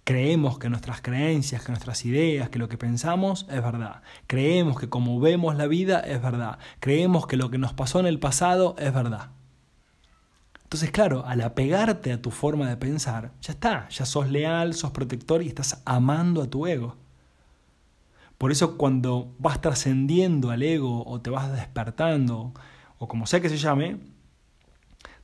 Creemos 0.04 0.60
que 0.60 0.70
nuestras 0.70 1.02
creencias, 1.02 1.64
que 1.64 1.72
nuestras 1.72 2.06
ideas, 2.06 2.50
que 2.50 2.60
lo 2.60 2.70
que 2.70 2.78
pensamos 2.78 3.48
es 3.50 3.64
verdad. 3.64 4.04
Creemos 4.28 4.80
que 4.80 4.88
como 4.88 5.20
vemos 5.20 5.56
la 5.56 5.66
vida 5.66 6.00
es 6.00 6.22
verdad. 6.22 6.60
Creemos 6.80 7.26
que 7.26 7.38
lo 7.38 7.50
que 7.50 7.58
nos 7.58 7.74
pasó 7.74 8.00
en 8.00 8.06
el 8.06 8.20
pasado 8.20 8.76
es 8.78 8.94
verdad. 8.94 9.32
Entonces, 10.62 10.92
claro, 10.92 11.26
al 11.26 11.42
apegarte 11.42 12.14
a 12.14 12.22
tu 12.22 12.30
forma 12.30 12.70
de 12.70 12.78
pensar, 12.78 13.32
ya 13.42 13.54
está, 13.54 13.90
ya 13.90 14.06
sos 14.06 14.30
leal, 14.30 14.76
sos 14.76 14.92
protector 14.92 15.42
y 15.42 15.48
estás 15.48 15.82
amando 15.86 16.44
a 16.44 16.48
tu 16.48 16.68
ego. 16.68 16.98
Por 18.46 18.52
eso 18.52 18.78
cuando 18.78 19.34
vas 19.40 19.60
trascendiendo 19.60 20.52
al 20.52 20.62
ego 20.62 21.04
o 21.08 21.20
te 21.20 21.32
vas 21.32 21.52
despertando, 21.52 22.54
o 23.00 23.08
como 23.08 23.26
sea 23.26 23.42
que 23.42 23.50
se 23.50 23.58
llame, 23.58 23.98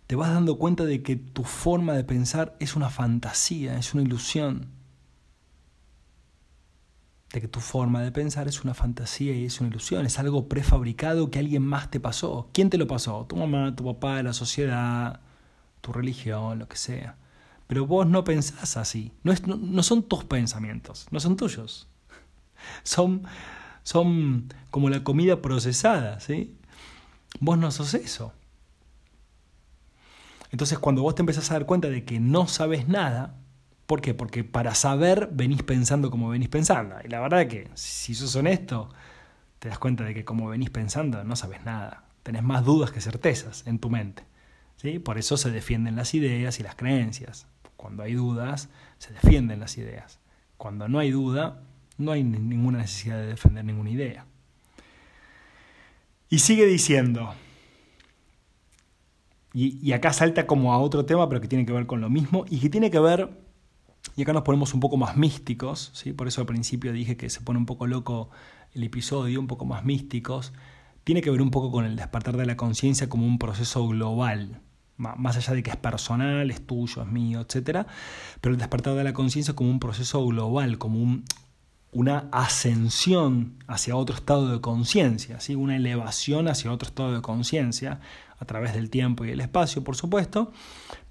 te 0.07 0.15
vas 0.15 0.33
dando 0.33 0.57
cuenta 0.57 0.85
de 0.85 1.03
que 1.03 1.17
tu 1.17 1.43
forma 1.43 1.93
de 1.93 2.03
pensar 2.03 2.57
es 2.59 2.75
una 2.75 2.89
fantasía, 2.89 3.77
es 3.77 3.93
una 3.93 4.01
ilusión. 4.01 4.69
De 7.31 7.41
que 7.41 7.47
tu 7.47 7.59
forma 7.59 8.01
de 8.01 8.11
pensar 8.11 8.47
es 8.47 8.63
una 8.63 8.73
fantasía 8.73 9.35
y 9.35 9.45
es 9.45 9.61
una 9.61 9.69
ilusión, 9.69 10.03
es 10.07 10.17
algo 10.17 10.49
prefabricado 10.49 11.29
que 11.29 11.37
alguien 11.37 11.61
más 11.61 11.91
te 11.91 11.99
pasó. 11.99 12.49
¿Quién 12.53 12.71
te 12.71 12.79
lo 12.79 12.87
pasó? 12.87 13.27
Tu 13.27 13.35
mamá, 13.35 13.75
tu 13.75 13.85
papá, 13.85 14.23
la 14.23 14.33
sociedad, 14.33 15.19
tu 15.81 15.93
religión, 15.93 16.57
lo 16.57 16.67
que 16.67 16.77
sea. 16.77 17.17
Pero 17.67 17.85
vos 17.85 18.07
no 18.07 18.23
pensás 18.23 18.77
así, 18.77 19.13
no, 19.21 19.31
no, 19.45 19.57
no 19.57 19.83
son 19.83 20.01
tus 20.01 20.23
pensamientos, 20.23 21.05
no 21.11 21.19
son 21.19 21.37
tuyos 21.37 21.87
son, 22.83 23.23
son 23.83 24.53
como 24.69 24.89
la 24.89 25.03
comida 25.03 25.41
procesada, 25.41 26.19
¿sí? 26.19 26.57
Vos 27.39 27.57
no 27.57 27.71
sos 27.71 27.93
eso. 27.93 28.33
Entonces 30.51 30.79
cuando 30.79 31.01
vos 31.01 31.15
te 31.15 31.21
empezás 31.21 31.49
a 31.51 31.55
dar 31.55 31.65
cuenta 31.65 31.89
de 31.89 32.03
que 32.03 32.19
no 32.19 32.47
sabes 32.47 32.87
nada, 32.87 33.35
¿por 33.85 34.01
qué? 34.01 34.13
Porque 34.13 34.43
para 34.43 34.75
saber 34.75 35.29
venís 35.31 35.63
pensando 35.63 36.11
como 36.11 36.29
venís 36.29 36.49
pensando. 36.49 36.95
Y 37.03 37.07
la 37.07 37.21
verdad 37.21 37.47
que 37.47 37.69
si 37.73 38.13
sos 38.13 38.35
honesto, 38.35 38.89
te 39.59 39.69
das 39.69 39.79
cuenta 39.79 40.03
de 40.03 40.13
que 40.13 40.25
como 40.25 40.49
venís 40.49 40.69
pensando 40.69 41.23
no 41.23 41.35
sabes 41.35 41.63
nada. 41.63 42.05
Tenés 42.23 42.43
más 42.43 42.65
dudas 42.65 42.91
que 42.91 43.01
certezas 43.01 43.65
en 43.65 43.79
tu 43.79 43.89
mente. 43.89 44.23
¿sí? 44.75 44.99
Por 44.99 45.17
eso 45.17 45.37
se 45.37 45.51
defienden 45.51 45.95
las 45.95 46.13
ideas 46.13 46.59
y 46.59 46.63
las 46.63 46.75
creencias. 46.75 47.47
Cuando 47.77 48.03
hay 48.03 48.13
dudas, 48.13 48.69
se 48.97 49.13
defienden 49.13 49.59
las 49.59 49.77
ideas. 49.77 50.19
Cuando 50.57 50.87
no 50.87 50.99
hay 50.99 51.11
duda, 51.11 51.61
no 52.01 52.11
hay 52.11 52.23
ninguna 52.23 52.79
necesidad 52.79 53.17
de 53.17 53.27
defender 53.27 53.63
ninguna 53.63 53.89
idea. 53.89 54.25
Y 56.29 56.39
sigue 56.39 56.65
diciendo, 56.65 57.33
y, 59.53 59.91
acá 59.91 60.13
salta 60.13 60.47
como 60.47 60.73
a 60.73 60.79
otro 60.79 61.05
tema, 61.05 61.27
pero 61.27 61.41
que 61.41 61.47
tiene 61.47 61.65
que 61.65 61.73
ver 61.73 61.85
con 61.85 61.99
lo 61.99 62.09
mismo 62.09 62.45
y 62.49 62.59
que 62.59 62.69
tiene 62.69 62.89
que 62.89 62.99
ver, 62.99 63.29
y 64.15 64.21
acá 64.21 64.31
nos 64.31 64.43
ponemos 64.43 64.73
un 64.73 64.79
poco 64.79 64.95
más 64.95 65.17
místicos, 65.17 65.91
¿sí? 65.93 66.13
por 66.13 66.27
eso 66.27 66.41
al 66.41 66.47
principio 66.47 66.93
dije 66.93 67.17
que 67.17 67.29
se 67.29 67.41
pone 67.41 67.59
un 67.59 67.65
poco 67.65 67.85
loco 67.85 68.29
el 68.73 68.83
episodio, 68.83 69.39
un 69.39 69.47
poco 69.47 69.65
más 69.65 69.83
místicos, 69.83 70.53
tiene 71.03 71.21
que 71.21 71.29
ver 71.29 71.41
un 71.41 71.51
poco 71.51 71.71
con 71.71 71.85
el 71.85 71.97
despertar 71.97 72.37
de 72.37 72.45
la 72.45 72.55
conciencia 72.55 73.09
como 73.09 73.25
un 73.25 73.37
proceso 73.37 73.85
global, 73.87 74.61
más 74.95 75.35
allá 75.35 75.53
de 75.53 75.63
que 75.63 75.71
es 75.71 75.77
personal, 75.77 76.51
es 76.51 76.65
tuyo, 76.65 77.01
es 77.01 77.07
mío, 77.07 77.41
etc. 77.41 77.87
Pero 78.39 78.53
el 78.53 78.59
despertar 78.59 78.93
de 78.95 79.03
la 79.03 79.13
conciencia 79.13 79.55
como 79.55 79.69
un 79.69 79.79
proceso 79.79 80.25
global, 80.25 80.77
como 80.77 80.99
un, 80.99 81.25
una 81.91 82.29
ascensión 82.31 83.55
hacia 83.67 83.95
otro 83.95 84.15
estado 84.15 84.51
de 84.51 84.61
conciencia, 84.61 85.39
¿sí? 85.39 85.55
una 85.55 85.75
elevación 85.75 86.47
hacia 86.47 86.71
otro 86.71 86.87
estado 86.87 87.13
de 87.13 87.21
conciencia, 87.21 87.99
a 88.41 88.45
través 88.45 88.73
del 88.73 88.89
tiempo 88.89 89.23
y 89.23 89.29
el 89.29 89.39
espacio, 89.39 89.83
por 89.83 89.95
supuesto, 89.95 90.51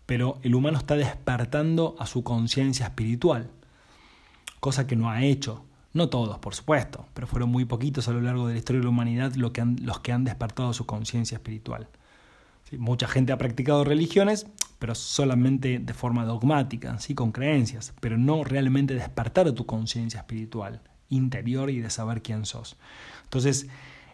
pero 0.04 0.38
el 0.42 0.56
humano 0.56 0.78
está 0.78 0.96
despertando 0.96 1.94
a 2.00 2.06
su 2.06 2.24
conciencia 2.24 2.86
espiritual, 2.86 3.50
cosa 4.58 4.86
que 4.86 4.96
no 4.96 5.08
ha 5.08 5.22
hecho. 5.22 5.64
No 5.92 6.08
todos, 6.08 6.38
por 6.38 6.54
supuesto, 6.54 7.06
pero 7.14 7.26
fueron 7.26 7.50
muy 7.50 7.64
poquitos 7.64 8.06
a 8.08 8.12
lo 8.12 8.20
largo 8.20 8.46
de 8.46 8.54
la 8.54 8.58
historia 8.58 8.80
de 8.80 8.84
la 8.84 8.90
humanidad 8.90 9.34
los 9.34 9.50
que 9.50 9.60
han, 9.60 9.76
los 9.82 10.00
que 10.00 10.12
han 10.12 10.24
despertado 10.24 10.72
su 10.72 10.86
conciencia 10.86 11.36
espiritual. 11.36 11.88
Mucha 12.78 13.08
gente 13.08 13.32
ha 13.32 13.38
practicado 13.38 13.82
religiones, 13.82 14.46
pero 14.80 14.94
solamente 14.94 15.78
de 15.78 15.94
forma 15.94 16.24
dogmática, 16.24 16.98
¿sí? 16.98 17.14
con 17.14 17.32
creencias, 17.32 17.92
pero 18.00 18.16
no 18.16 18.42
realmente 18.42 18.94
despertar 18.94 19.52
tu 19.52 19.66
conciencia 19.66 20.20
espiritual 20.20 20.80
interior 21.10 21.70
y 21.70 21.80
de 21.80 21.90
saber 21.90 22.22
quién 22.22 22.46
sos. 22.46 22.78
Entonces, 23.24 23.68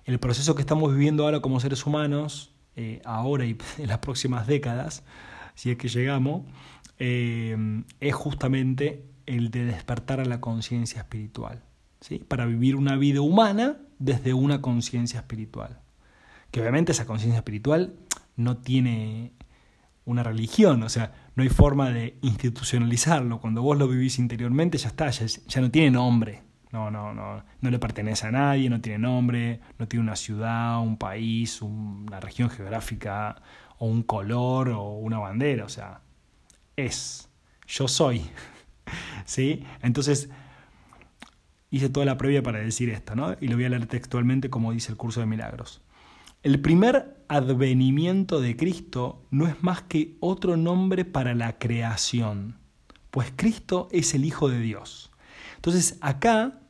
el 0.04 0.18
proceso 0.18 0.56
que 0.56 0.62
estamos 0.62 0.92
viviendo 0.92 1.24
ahora 1.24 1.40
como 1.40 1.60
seres 1.60 1.86
humanos, 1.86 2.52
eh, 2.74 3.00
ahora 3.04 3.46
y 3.46 3.56
en 3.78 3.86
las 3.86 3.98
próximas 3.98 4.48
décadas, 4.48 5.04
si 5.54 5.70
es 5.70 5.78
que 5.78 5.88
llegamos, 5.88 6.42
eh, 6.98 7.56
es 8.00 8.14
justamente 8.14 9.06
el 9.26 9.52
de 9.52 9.66
despertar 9.66 10.18
a 10.18 10.24
la 10.24 10.40
conciencia 10.40 11.00
espiritual, 11.00 11.62
¿sí? 12.00 12.18
para 12.18 12.44
vivir 12.44 12.74
una 12.74 12.96
vida 12.96 13.20
humana 13.20 13.76
desde 14.00 14.34
una 14.34 14.60
conciencia 14.60 15.20
espiritual. 15.20 15.78
Que 16.50 16.60
obviamente 16.60 16.90
esa 16.90 17.06
conciencia 17.06 17.38
espiritual 17.38 17.94
no 18.34 18.56
tiene 18.56 19.32
una 20.06 20.22
religión, 20.22 20.82
o 20.84 20.88
sea, 20.88 21.12
no 21.34 21.42
hay 21.42 21.48
forma 21.48 21.90
de 21.90 22.16
institucionalizarlo. 22.22 23.40
Cuando 23.40 23.60
vos 23.60 23.76
lo 23.76 23.88
vivís 23.88 24.18
interiormente 24.18 24.78
ya 24.78 24.88
está, 24.88 25.10
ya, 25.10 25.60
no 25.60 25.70
tiene 25.70 25.90
nombre. 25.90 26.42
No, 26.72 26.90
no, 26.90 27.12
no, 27.12 27.44
no 27.60 27.70
le 27.70 27.78
pertenece 27.78 28.26
a 28.26 28.30
nadie, 28.30 28.70
no 28.70 28.80
tiene 28.80 28.98
nombre, 28.98 29.60
no 29.78 29.88
tiene 29.88 30.04
una 30.04 30.16
ciudad, 30.16 30.80
un 30.80 30.96
país, 30.96 31.60
una 31.62 32.20
región 32.20 32.50
geográfica, 32.50 33.36
o 33.78 33.86
un 33.86 34.02
color, 34.02 34.70
o 34.70 34.92
una 34.98 35.18
bandera, 35.18 35.64
o 35.64 35.68
sea, 35.68 36.00
es, 36.76 37.28
yo 37.66 37.88
soy. 37.88 38.22
¿Sí? 39.24 39.64
Entonces, 39.82 40.30
hice 41.70 41.88
toda 41.88 42.06
la 42.06 42.16
previa 42.16 42.42
para 42.42 42.60
decir 42.60 42.90
esto, 42.90 43.16
¿no? 43.16 43.36
Y 43.40 43.48
lo 43.48 43.56
voy 43.56 43.64
a 43.64 43.70
leer 43.70 43.86
textualmente 43.86 44.50
como 44.50 44.72
dice 44.72 44.92
el 44.92 44.98
curso 44.98 45.20
de 45.20 45.26
milagros. 45.26 45.82
El 46.46 46.60
primer 46.60 47.24
advenimiento 47.26 48.40
de 48.40 48.56
Cristo 48.56 49.26
no 49.32 49.48
es 49.48 49.64
más 49.64 49.82
que 49.82 50.16
otro 50.20 50.56
nombre 50.56 51.04
para 51.04 51.34
la 51.34 51.58
creación, 51.58 52.56
pues 53.10 53.32
Cristo 53.34 53.88
es 53.90 54.14
el 54.14 54.24
Hijo 54.24 54.48
de 54.48 54.60
Dios. 54.60 55.10
Entonces 55.56 55.98
acá 56.00 56.60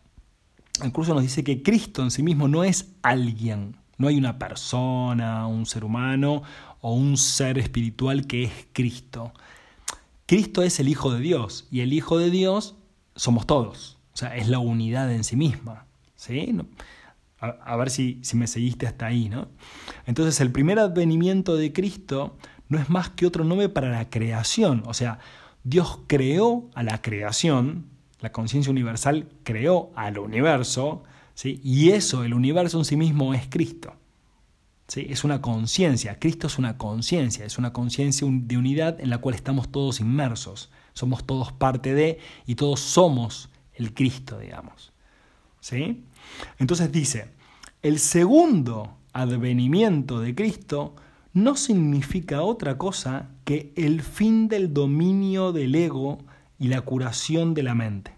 el 0.83 0.93
curso 0.93 1.13
nos 1.13 1.25
dice 1.25 1.45
que 1.45 1.63
Cristo 1.63 2.03
en 2.03 2.11
sí 2.11 2.23
mismo 2.23 2.49
no 2.49 2.65
es 2.65 2.95
alguien, 3.03 3.77
no 3.99 4.09
hay 4.09 4.17
una 4.17 4.39
persona, 4.39 5.47
un 5.47 5.67
ser 5.67 5.85
humano 5.85 6.43
o 6.81 6.95
un 6.95 7.19
ser 7.19 7.59
espiritual 7.59 8.27
que 8.27 8.45
es 8.45 8.53
Cristo. 8.73 9.35
Cristo 10.25 10.63
es 10.63 10.81
el 10.81 10.89
Hijo 10.89 11.13
de 11.13 11.21
Dios 11.21 11.69
y 11.71 11.81
el 11.81 11.93
Hijo 11.93 12.17
de 12.17 12.31
Dios 12.31 12.77
somos 13.15 13.47
todos, 13.47 13.99
o 14.15 14.17
sea, 14.17 14.37
es 14.37 14.49
la 14.49 14.59
unidad 14.59 15.13
en 15.13 15.23
sí 15.23 15.37
misma. 15.37 15.85
¿sí? 16.15 16.57
A, 17.39 17.77
ver 17.77 17.91
si, 17.91 18.19
si, 18.23 18.37
me 18.37 18.47
seguiste 18.47 18.87
hasta 18.87 19.07
ahí, 19.07 19.29
¿no? 19.29 19.49
Entonces, 20.07 20.41
el 20.41 20.53
primer 20.53 20.79
advenimiento 20.79 21.57
de 21.57 21.73
Cristo 21.73 22.39
no 22.69 22.79
es 22.79 22.89
más 22.89 23.11
que 23.11 23.27
otro 23.27 23.45
nombre 23.45 23.69
para 23.69 23.91
la 23.91 24.09
creación. 24.09 24.83
O 24.87 24.95
sea, 24.95 25.19
Dios 25.63 26.01
creó 26.07 26.71
a 26.75 26.83
la 26.83 27.03
creación, 27.03 27.87
la 28.21 28.33
conciencia 28.33 28.71
universal 28.71 29.29
creó 29.43 29.91
al 29.95 30.19
universo, 30.19 31.03
¿sí? 31.35 31.61
y 31.63 31.91
eso, 31.91 32.25
el 32.25 32.35
universo 32.35 32.79
en 32.79 32.85
sí 32.85 32.97
mismo, 32.97 33.35
es 33.35 33.47
Cristo. 33.49 33.95
¿sí? 34.89 35.07
Es 35.11 35.25
una 35.25 35.41
conciencia, 35.43 36.19
Cristo 36.19 36.47
es 36.47 36.59
una 36.59 36.79
conciencia, 36.79 37.45
es 37.45 37.59
una 37.59 37.73
conciencia 37.73 38.27
de 38.31 38.57
unidad 38.57 39.01
en 39.01 39.11
la 39.11 39.19
cual 39.19 39.35
estamos 39.35 39.71
todos 39.71 40.01
inmersos, 40.01 40.71
somos 40.93 41.27
todos 41.27 41.53
parte 41.53 41.95
de 41.95 42.19
y 42.47 42.55
todos 42.55 42.81
somos 42.81 43.51
el 43.75 43.93
Cristo, 43.93 44.39
digamos. 44.39 44.93
Entonces 46.59 46.93
dice, 46.93 47.29
el 47.83 47.99
segundo 47.99 48.97
advenimiento 49.13 50.21
de 50.21 50.35
Cristo 50.35 50.95
no 51.33 51.57
significa 51.57 52.43
otra 52.43 52.79
cosa 52.79 53.31
que 53.45 53.73
el 53.77 54.03
fin 54.03 54.49
del 54.49 54.73
dominio 54.73 55.53
del 55.53 55.75
ego 55.75 56.19
y 56.59 56.69
la 56.69 56.81
curación 56.81 57.55
de 57.55 57.63
la 57.63 57.75
mente. 57.75 58.13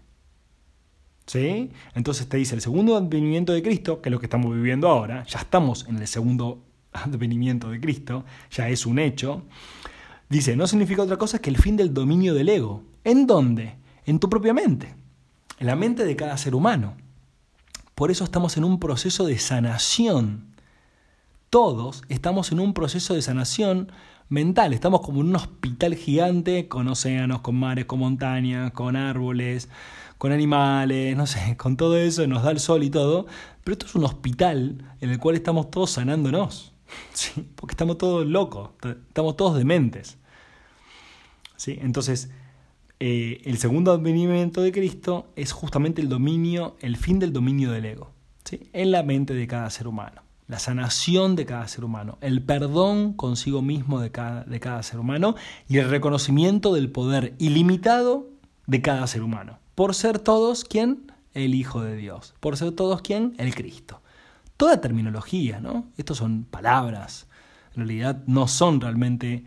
Entonces 1.93 2.27
te 2.27 2.37
dice 2.37 2.55
el 2.55 2.61
segundo 2.61 2.97
advenimiento 2.97 3.53
de 3.53 3.61
Cristo, 3.61 4.01
que 4.01 4.09
es 4.09 4.11
lo 4.11 4.19
que 4.19 4.25
estamos 4.25 4.53
viviendo 4.53 4.87
ahora, 4.87 5.23
ya 5.25 5.39
estamos 5.39 5.85
en 5.87 5.97
el 5.97 6.07
segundo 6.07 6.63
advenimiento 6.91 7.69
de 7.69 7.79
Cristo, 7.79 8.25
ya 8.49 8.67
es 8.69 8.85
un 8.85 8.97
hecho. 8.97 9.43
Dice, 10.27 10.55
no 10.55 10.65
significa 10.65 11.03
otra 11.03 11.17
cosa 11.17 11.39
que 11.39 11.49
el 11.49 11.57
fin 11.57 11.77
del 11.77 11.93
dominio 11.93 12.33
del 12.33 12.49
ego. 12.49 12.83
¿En 13.03 13.27
dónde? 13.27 13.75
En 14.05 14.19
tu 14.19 14.29
propia 14.29 14.53
mente, 14.53 14.95
en 15.59 15.67
la 15.67 15.75
mente 15.75 16.03
de 16.03 16.15
cada 16.15 16.35
ser 16.37 16.55
humano. 16.55 16.95
Por 17.99 18.11
eso 18.11 18.23
estamos 18.23 18.55
en 18.55 18.63
un 18.63 18.79
proceso 18.79 19.25
de 19.25 19.37
sanación. 19.39 20.55
Todos 21.49 22.03
estamos 22.07 22.53
en 22.53 22.61
un 22.61 22.73
proceso 22.73 23.13
de 23.13 23.21
sanación 23.21 23.91
mental. 24.29 24.71
Estamos 24.71 25.01
como 25.01 25.19
en 25.19 25.27
un 25.27 25.35
hospital 25.35 25.95
gigante 25.95 26.69
con 26.69 26.87
océanos, 26.87 27.41
con 27.41 27.55
mares, 27.55 27.83
con 27.83 27.99
montañas, 27.99 28.71
con 28.71 28.95
árboles, 28.95 29.67
con 30.17 30.31
animales, 30.31 31.17
no 31.17 31.27
sé, 31.27 31.57
con 31.57 31.75
todo 31.75 31.97
eso, 31.97 32.25
nos 32.25 32.43
da 32.43 32.51
el 32.51 32.61
sol 32.61 32.83
y 32.83 32.89
todo. 32.89 33.25
Pero 33.65 33.73
esto 33.73 33.85
es 33.87 33.95
un 33.95 34.05
hospital 34.05 34.95
en 35.01 35.09
el 35.09 35.19
cual 35.19 35.35
estamos 35.35 35.69
todos 35.69 35.91
sanándonos. 35.91 36.71
¿sí? 37.13 37.49
Porque 37.57 37.73
estamos 37.73 37.97
todos 37.97 38.25
locos, 38.25 38.69
estamos 39.09 39.35
todos 39.35 39.57
dementes. 39.57 40.17
¿sí? 41.57 41.77
Entonces, 41.81 42.29
eh, 42.99 43.41
el 43.45 43.57
segundo 43.57 43.93
advenimiento 43.93 44.61
de 44.61 44.73
Cristo 44.73 45.31
es 45.37 45.53
justamente 45.53 46.01
el 46.01 46.09
dominio, 46.09 46.75
el 46.81 46.97
fin 46.97 47.17
del 47.17 47.31
dominio 47.31 47.71
del 47.71 47.85
ego, 47.85 48.11
¿sí? 48.43 48.69
en 48.73 48.91
la 48.91 49.03
mente 49.03 49.33
de 49.33 49.47
cada 49.47 49.69
ser 49.69 49.87
humano, 49.87 50.21
la 50.47 50.59
sanación 50.59 51.37
de 51.37 51.45
cada 51.45 51.65
ser 51.69 51.85
humano, 51.85 52.17
el 52.19 52.41
perdón 52.43 53.13
consigo 53.13 53.61
mismo 53.61 54.01
de 54.01 54.11
cada, 54.11 54.43
de 54.43 54.59
cada 54.59 54.83
ser 54.83 54.99
humano 54.99 55.35
y 55.69 55.77
el 55.77 55.89
reconocimiento 55.89 56.73
del 56.73 56.91
poder 56.91 57.35
ilimitado 57.39 58.27
de 58.67 58.81
cada 58.81 59.07
ser 59.07 59.23
humano, 59.23 59.59
por 59.75 59.95
ser 59.95 60.19
todos 60.19 60.65
quien 60.65 61.09
el 61.33 61.55
Hijo 61.55 61.81
de 61.81 61.95
Dios, 61.95 62.33
por 62.41 62.57
ser 62.57 62.71
todos 62.71 63.01
quien 63.01 63.33
el 63.37 63.55
Cristo. 63.55 64.01
Toda 64.57 64.81
terminología, 64.81 65.61
¿no? 65.61 65.87
Estos 65.95 66.17
son 66.17 66.43
palabras, 66.43 67.27
en 67.75 67.87
realidad 67.87 68.23
no 68.27 68.49
son 68.49 68.81
realmente 68.81 69.45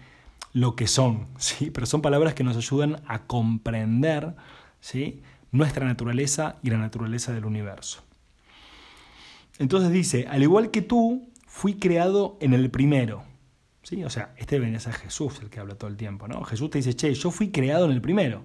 lo 0.53 0.77
que 0.77 0.87
son, 0.87 1.29
¿sí? 1.39 1.71
pero 1.71 1.87
son 1.87 2.03
palabras 2.03 2.35
que 2.35 2.45
nos 2.45 2.57
ayudan 2.57 3.03
a 3.07 3.27
comprender 3.27 4.35
¿sí? 4.81 5.23
nuestra 5.51 5.87
naturaleza 5.87 6.57
y 6.63 6.71
la 6.71 6.79
naturaleza 6.79 7.33
del 7.33 7.45
universo. 7.45 8.03
Entonces 9.59 9.91
dice, 9.91 10.27
al 10.29 10.43
igual 10.43 10.71
que 10.71 10.83
tú, 10.83 11.29
fui 11.47 11.75
creado 11.75 12.39
en 12.41 12.55
el 12.55 12.71
primero. 12.71 13.25
¿Sí? 13.83 14.03
O 14.05 14.11
sea, 14.11 14.35
este 14.39 14.57
es 14.57 14.87
a 14.87 14.93
Jesús 14.93 15.41
el 15.43 15.51
que 15.51 15.61
habla 15.61 15.75
todo 15.75 15.91
el 15.91 15.97
tiempo. 15.97 16.27
¿no? 16.27 16.43
Jesús 16.45 16.71
te 16.71 16.79
dice, 16.79 16.95
che, 16.95 17.13
yo 17.13 17.31
fui 17.31 17.51
creado 17.51 17.85
en 17.85 17.93
el 17.93 18.01
primero. 18.01 18.43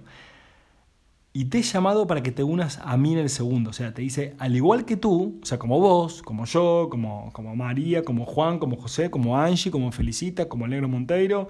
Y 1.32 1.46
te 1.46 1.58
he 1.58 1.62
llamado 1.62 2.06
para 2.06 2.22
que 2.22 2.32
te 2.32 2.42
unas 2.42 2.78
a 2.78 2.96
mí 2.96 3.12
en 3.14 3.20
el 3.20 3.30
segundo. 3.30 3.70
O 3.70 3.72
sea, 3.72 3.94
te 3.94 4.02
dice, 4.02 4.34
al 4.38 4.54
igual 4.56 4.84
que 4.84 4.96
tú, 4.96 5.38
o 5.42 5.46
sea, 5.46 5.58
como 5.58 5.80
vos, 5.80 6.22
como 6.22 6.44
yo, 6.44 6.88
como, 6.90 7.32
como 7.32 7.56
María, 7.56 8.02
como 8.02 8.26
Juan, 8.26 8.58
como 8.58 8.76
José, 8.76 9.10
como 9.10 9.38
Angie, 9.38 9.70
como 9.70 9.90
Felicita, 9.90 10.48
como 10.48 10.66
Alegro 10.66 10.88
Monteiro, 10.88 11.48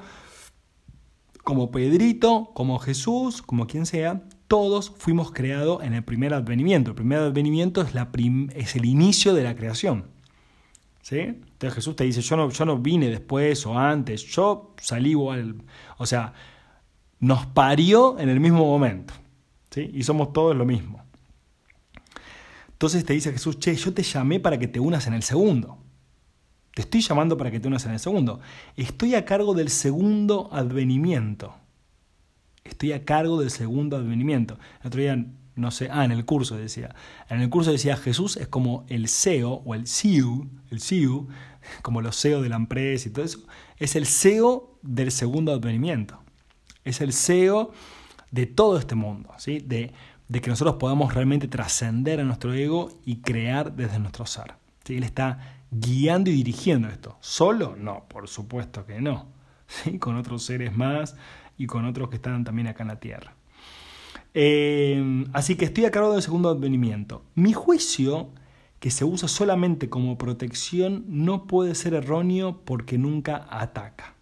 como 1.48 1.70
Pedrito, 1.70 2.50
como 2.52 2.78
Jesús, 2.78 3.40
como 3.40 3.66
quien 3.66 3.86
sea, 3.86 4.20
todos 4.48 4.92
fuimos 4.98 5.32
creados 5.32 5.82
en 5.82 5.94
el 5.94 6.04
primer 6.04 6.34
advenimiento. 6.34 6.90
El 6.90 6.94
primer 6.94 7.20
advenimiento 7.20 7.80
es, 7.80 8.76
el 8.76 8.84
inicio 8.84 9.32
de 9.32 9.44
la 9.44 9.56
creación. 9.56 10.10
¿Sí? 11.00 11.20
Entonces 11.20 11.72
Jesús 11.72 11.96
te 11.96 12.04
dice, 12.04 12.20
yo 12.20 12.36
no, 12.36 12.50
yo 12.50 12.66
no 12.66 12.76
vine 12.76 13.08
después 13.08 13.64
o 13.64 13.78
antes, 13.78 14.26
yo 14.26 14.74
salí 14.76 15.12
igual. 15.12 15.62
O 15.96 16.04
sea, 16.04 16.34
nos 17.18 17.46
parió 17.46 18.18
en 18.18 18.28
el 18.28 18.40
mismo 18.40 18.66
momento. 18.66 19.14
¿sí? 19.70 19.90
Y 19.94 20.02
somos 20.02 20.34
todos 20.34 20.54
lo 20.54 20.66
mismo. 20.66 21.02
Entonces 22.72 23.06
te 23.06 23.14
dice 23.14 23.32
Jesús, 23.32 23.58
che, 23.58 23.74
yo 23.74 23.94
te 23.94 24.02
llamé 24.02 24.38
para 24.38 24.58
que 24.58 24.68
te 24.68 24.80
unas 24.80 25.06
en 25.06 25.14
el 25.14 25.22
segundo. 25.22 25.78
Te 26.78 26.82
estoy 26.82 27.00
llamando 27.00 27.36
para 27.36 27.50
que 27.50 27.58
te 27.58 27.66
unas 27.66 27.84
en 27.86 27.90
el 27.90 27.98
segundo. 27.98 28.38
Estoy 28.76 29.16
a 29.16 29.24
cargo 29.24 29.52
del 29.52 29.68
segundo 29.68 30.48
advenimiento. 30.52 31.56
Estoy 32.62 32.92
a 32.92 33.04
cargo 33.04 33.40
del 33.40 33.50
segundo 33.50 33.96
advenimiento. 33.96 34.60
El 34.82 34.86
otro 34.86 35.00
día, 35.00 35.26
no 35.56 35.72
sé, 35.72 35.88
ah, 35.90 36.04
en 36.04 36.12
el 36.12 36.24
curso 36.24 36.56
decía. 36.56 36.94
En 37.28 37.40
el 37.40 37.50
curso 37.50 37.72
decía 37.72 37.96
Jesús 37.96 38.36
es 38.36 38.46
como 38.46 38.86
el 38.88 39.08
CEO 39.08 39.54
o 39.54 39.74
el 39.74 39.88
CEO, 39.88 40.46
el 40.70 40.80
CEO, 40.80 41.26
como 41.82 42.00
los 42.00 42.14
CEO 42.14 42.42
de 42.42 42.48
la 42.48 42.54
empresa 42.54 43.08
y 43.08 43.10
todo 43.10 43.24
eso. 43.24 43.40
Es 43.78 43.96
el 43.96 44.06
CEO 44.06 44.78
del 44.82 45.10
segundo 45.10 45.50
advenimiento. 45.50 46.20
Es 46.84 47.00
el 47.00 47.12
CEO 47.12 47.72
de 48.30 48.46
todo 48.46 48.78
este 48.78 48.94
mundo, 48.94 49.34
¿sí? 49.38 49.58
de, 49.58 49.92
de 50.28 50.40
que 50.40 50.48
nosotros 50.48 50.76
podamos 50.76 51.12
realmente 51.12 51.48
trascender 51.48 52.20
a 52.20 52.22
nuestro 52.22 52.54
ego 52.54 53.00
y 53.04 53.16
crear 53.16 53.74
desde 53.74 53.98
nuestro 53.98 54.26
ser. 54.26 54.54
¿sí? 54.84 54.96
Él 54.96 55.02
está 55.02 55.57
guiando 55.70 56.30
y 56.30 56.34
dirigiendo 56.34 56.88
esto. 56.88 57.16
¿Solo? 57.20 57.76
No, 57.76 58.04
por 58.08 58.28
supuesto 58.28 58.86
que 58.86 59.00
no. 59.00 59.26
¿Sí? 59.66 59.98
Con 59.98 60.16
otros 60.16 60.42
seres 60.42 60.76
más 60.76 61.16
y 61.56 61.66
con 61.66 61.84
otros 61.84 62.08
que 62.08 62.16
están 62.16 62.44
también 62.44 62.68
acá 62.68 62.84
en 62.84 62.88
la 62.88 63.00
tierra. 63.00 63.34
Eh, 64.34 65.24
así 65.32 65.56
que 65.56 65.64
estoy 65.64 65.84
a 65.84 65.90
cargo 65.90 66.12
del 66.12 66.22
segundo 66.22 66.48
advenimiento. 66.48 67.24
Mi 67.34 67.52
juicio, 67.52 68.30
que 68.78 68.90
se 68.90 69.04
usa 69.04 69.28
solamente 69.28 69.88
como 69.88 70.18
protección, 70.18 71.04
no 71.08 71.46
puede 71.46 71.74
ser 71.74 71.94
erróneo 71.94 72.62
porque 72.64 72.98
nunca 72.98 73.46
ataca. 73.50 74.14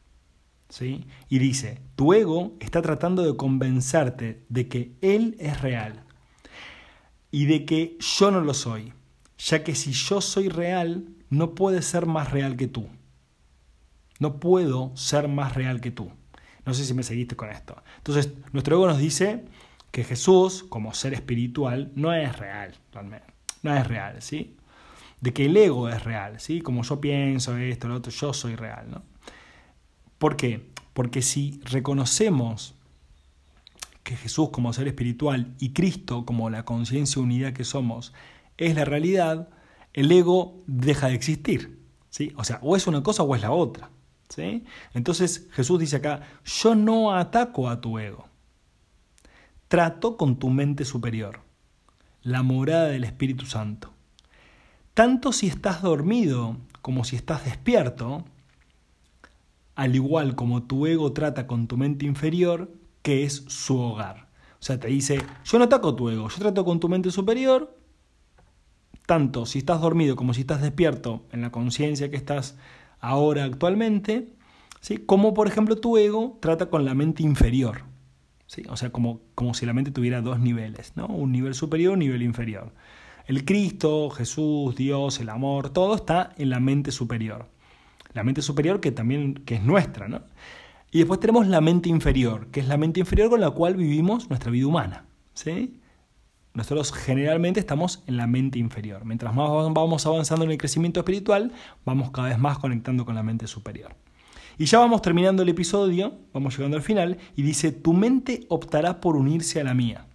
¿Sí? 0.69 1.07
Y 1.29 1.39
dice, 1.39 1.81
tu 1.95 2.13
ego 2.13 2.55
está 2.61 2.83
tratando 2.83 3.23
de 3.23 3.37
convencerte 3.37 4.43
de 4.49 4.69
que 4.69 4.97
él 5.01 5.37
es 5.39 5.61
real 5.61 6.03
y 7.31 7.47
de 7.47 7.65
que 7.65 7.97
yo 8.01 8.31
no 8.31 8.41
lo 8.41 8.53
soy, 8.53 8.93
ya 9.39 9.63
que 9.63 9.75
si 9.75 9.93
yo 9.93 10.21
soy 10.21 10.49
real, 10.49 11.16
no 11.31 11.55
puede 11.55 11.83
ser 11.83 12.07
más 12.07 12.31
real 12.31 12.57
que 12.57 12.69
tú. 12.69 12.89
No 14.19 14.41
puedo 14.41 14.97
ser 14.97 15.29
más 15.29 15.55
real 15.55 15.81
que 15.81 15.91
tú. 15.91 16.11
No 16.65 16.75
sé 16.75 16.85
si 16.85 16.95
me 16.95 17.03
seguiste 17.03 17.37
con 17.37 17.51
esto. 17.51 17.83
Entonces, 17.99 18.33
nuestro 18.53 18.77
ego 18.77 18.87
nos 18.87 18.99
dice 18.99 19.45
que 19.91 20.05
Jesús, 20.05 20.65
como 20.69 20.95
ser 20.95 21.15
espiritual, 21.15 21.93
no 21.95 22.13
es 22.13 22.37
real, 22.39 22.75
realmente. 22.93 23.27
No 23.63 23.75
es 23.75 23.87
real, 23.87 24.21
¿sí? 24.21 24.57
De 25.21 25.33
que 25.33 25.47
el 25.47 25.57
ego 25.57 25.89
es 25.89 26.05
real, 26.05 26.41
¿sí? 26.41 26.61
Como 26.61 26.83
yo 26.83 27.01
pienso 27.01 27.57
esto, 27.57 27.89
lo 27.89 27.97
otro, 27.97 28.13
yo 28.13 28.33
soy 28.33 28.57
real, 28.57 28.91
¿no? 28.91 29.03
¿Por 30.19 30.37
qué? 30.37 30.71
Porque 30.93 31.23
si 31.23 31.61
reconocemos 31.65 32.75
que 34.03 34.17
Jesús 34.17 34.51
como 34.51 34.73
ser 34.73 34.87
espiritual 34.87 35.55
y 35.59 35.73
Cristo 35.73 36.25
como 36.25 36.49
la 36.49 36.65
conciencia 36.65 37.21
unidad 37.21 37.53
que 37.53 37.65
somos 37.65 38.15
es 38.57 38.75
la 38.75 38.85
realidad, 38.85 39.49
el 39.97 40.13
ego 40.13 40.63
deja 40.67 41.09
de 41.09 41.15
existir. 41.15 41.81
¿sí? 42.11 42.33
O 42.37 42.45
sea, 42.45 42.61
o 42.63 42.77
es 42.77 42.87
una 42.87 43.03
cosa 43.03 43.25
o 43.25 43.35
es 43.35 43.43
la 43.43 43.51
otra. 43.51 43.91
¿sí? 44.29 44.65
Entonces 44.95 45.49
Jesús 45.51 45.81
dice 45.81 45.97
acá, 45.97 46.21
yo 46.45 46.77
no 46.77 47.15
ataco 47.15 47.69
a 47.69 47.81
tu 47.81 47.99
ego, 47.99 48.29
trato 49.67 50.17
con 50.17 50.39
tu 50.39 50.51
mente 50.51 50.85
superior, 50.85 51.41
la 52.23 52.43
morada 52.43 52.87
del 52.87 53.05
Espíritu 53.05 53.47
Santo. 53.47 53.93
Tanto 54.95 55.33
si 55.33 55.49
estás 55.49 55.83
dormido 55.83 56.59
como 56.83 57.05
si 57.05 57.17
estás 57.17 57.45
despierto, 57.45 58.25
al 59.75 59.95
igual 59.95 60.37
como 60.37 60.63
tu 60.63 60.87
ego 60.87 61.13
trata 61.13 61.47
con 61.47 61.67
tu 61.69 61.77
mente 61.77 62.07
inferior, 62.07 62.71
que 63.03 63.25
es 63.25 63.45
su 63.49 63.79
hogar. 63.79 64.29
O 64.61 64.63
sea, 64.67 64.79
te 64.79 64.89
dice, 64.89 65.23
yo 65.45 65.59
no 65.59 65.65
ataco 65.65 65.95
tu 65.95 66.11
ego, 66.11 66.29
yo 66.29 66.37
trato 66.39 66.65
con 66.65 66.81
tu 66.81 66.89
mente 66.89 67.11
superior, 67.11 67.76
tanto 69.07 69.47
si 69.47 69.61
estás 69.61 69.81
dormido 69.81 70.17
como 70.17 70.35
si 70.35 70.43
estás 70.43 70.61
despierto 70.61 71.25
en 71.33 71.41
la 71.43 71.51
conciencia 71.51 72.11
que 72.11 72.17
estás 72.17 72.57
ahora 73.01 73.45
actualmente, 73.45 74.29
¿sí? 74.81 74.99
como 74.99 75.33
por 75.33 75.47
ejemplo 75.47 75.77
tu 75.77 75.97
ego 75.97 76.39
trata 76.41 76.67
con 76.67 76.85
la 76.85 76.95
mente 76.95 77.23
inferior. 77.23 77.83
¿sí? 78.47 78.65
O 78.69 78.77
sea, 78.77 78.91
como, 78.91 79.21
como 79.35 79.55
si 79.55 79.67
la 79.67 79.73
mente 79.73 79.91
tuviera 79.91 80.21
dos 80.21 80.41
niveles, 80.41 80.93
¿no? 80.97 81.07
un 81.07 81.33
nivel 81.33 81.55
superior 81.55 81.93
y 81.93 81.95
un 81.95 81.99
nivel 82.01 82.23
inferior. 82.23 82.73
El 83.27 83.45
Cristo, 83.45 84.11
Jesús, 84.11 84.77
Dios, 84.77 85.19
el 85.21 85.29
amor, 85.31 85.71
todo 85.71 85.97
está 85.97 86.33
en 86.37 86.51
la 86.51 86.61
mente 86.61 86.93
superior. 86.93 87.49
La 88.13 88.23
mente 88.23 88.41
superior 88.41 88.81
que 88.81 88.93
también 88.93 89.35
que 89.35 89.57
es 89.57 89.63
nuestra, 89.63 90.09
¿no? 90.09 90.23
Y 90.93 90.99
después 90.99 91.19
tenemos 91.19 91.49
la 91.49 91.61
mente 91.61 91.89
inferior, 91.89 92.47
que 92.47 92.61
es 92.61 92.69
la 92.69 92.77
mente 92.77 93.01
inferior 93.01 93.29
con 93.29 93.41
la 93.41 93.51
cual 93.51 93.75
vivimos 93.75 94.31
nuestra 94.31 94.51
vida 94.53 94.67
humana, 94.69 95.05
¿sí? 95.35 95.81
Nosotros 96.57 96.91
generalmente 96.91 97.61
estamos 97.61 98.03
en 98.07 98.17
la 98.17 98.27
mente 98.27 98.59
inferior. 98.59 99.05
Mientras 99.05 99.35
más 99.35 99.51
vamos 99.51 100.07
avanzando 100.07 100.47
en 100.47 100.53
el 100.53 100.57
crecimiento 100.57 101.01
espiritual, 101.01 101.53
vamos 101.85 102.11
cada 102.13 102.29
vez 102.29 102.39
más 102.39 102.59
conectando 102.59 103.05
con 103.05 103.15
la 103.15 103.23
mente 103.23 103.47
superior. 103.47 103.95
Y 104.57 104.65
ya 104.65 104.79
vamos 104.79 105.03
terminando 105.03 105.43
el 105.43 105.51
episodio, 105.51 106.19
vamos 106.33 106.57
llegando 106.57 106.79
al 106.79 106.83
final, 106.83 107.19
y 107.37 107.43
dice, 107.43 107.73
tu 107.73 107.93
mente 107.93 108.47
optará 108.49 109.03
por 109.03 109.17
unirse 109.17 109.61
a 109.61 109.65
la 109.65 109.75
mía. 109.75 110.07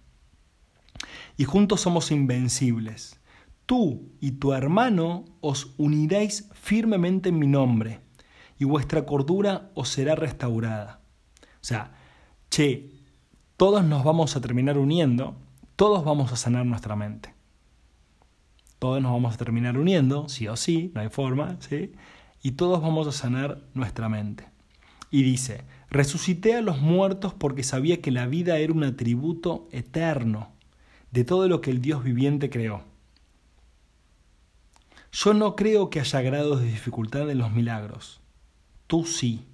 Y 1.36 1.44
juntos 1.44 1.80
somos 1.80 2.10
invencibles. 2.10 3.20
Tú 3.64 4.10
y 4.20 4.32
tu 4.32 4.52
hermano 4.52 5.24
os 5.40 5.74
uniréis 5.76 6.48
firmemente 6.54 7.28
en 7.28 7.38
mi 7.38 7.46
nombre, 7.46 8.00
y 8.58 8.64
vuestra 8.64 9.06
cordura 9.06 9.70
os 9.74 9.90
será 9.90 10.16
restaurada. 10.16 11.02
O 11.40 11.64
sea, 11.64 11.94
che, 12.50 12.90
todos 13.56 13.84
nos 13.84 14.02
vamos 14.02 14.34
a 14.34 14.40
terminar 14.40 14.76
uniendo 14.76 15.36
todos 15.82 16.04
vamos 16.04 16.32
a 16.32 16.36
sanar 16.36 16.64
nuestra 16.64 16.94
mente. 16.94 17.34
Todos 18.78 19.02
nos 19.02 19.10
vamos 19.10 19.34
a 19.34 19.36
terminar 19.36 19.76
uniendo, 19.76 20.28
sí 20.28 20.46
o 20.46 20.56
sí, 20.56 20.92
no 20.94 21.00
hay 21.00 21.08
forma, 21.08 21.56
¿sí? 21.58 21.90
Y 22.40 22.52
todos 22.52 22.80
vamos 22.80 23.08
a 23.08 23.10
sanar 23.10 23.64
nuestra 23.74 24.08
mente. 24.08 24.48
Y 25.10 25.24
dice, 25.24 25.64
resucité 25.90 26.54
a 26.54 26.62
los 26.62 26.80
muertos 26.80 27.34
porque 27.34 27.64
sabía 27.64 28.00
que 28.00 28.12
la 28.12 28.28
vida 28.28 28.58
era 28.58 28.72
un 28.72 28.84
atributo 28.84 29.68
eterno 29.72 30.52
de 31.10 31.24
todo 31.24 31.48
lo 31.48 31.60
que 31.60 31.72
el 31.72 31.82
Dios 31.82 32.04
viviente 32.04 32.48
creó. 32.48 32.84
Yo 35.10 35.34
no 35.34 35.56
creo 35.56 35.90
que 35.90 35.98
haya 35.98 36.20
grados 36.20 36.60
de 36.60 36.68
dificultad 36.68 37.28
en 37.28 37.38
los 37.38 37.50
milagros. 37.50 38.20
Tú 38.86 39.04
sí. 39.04 39.48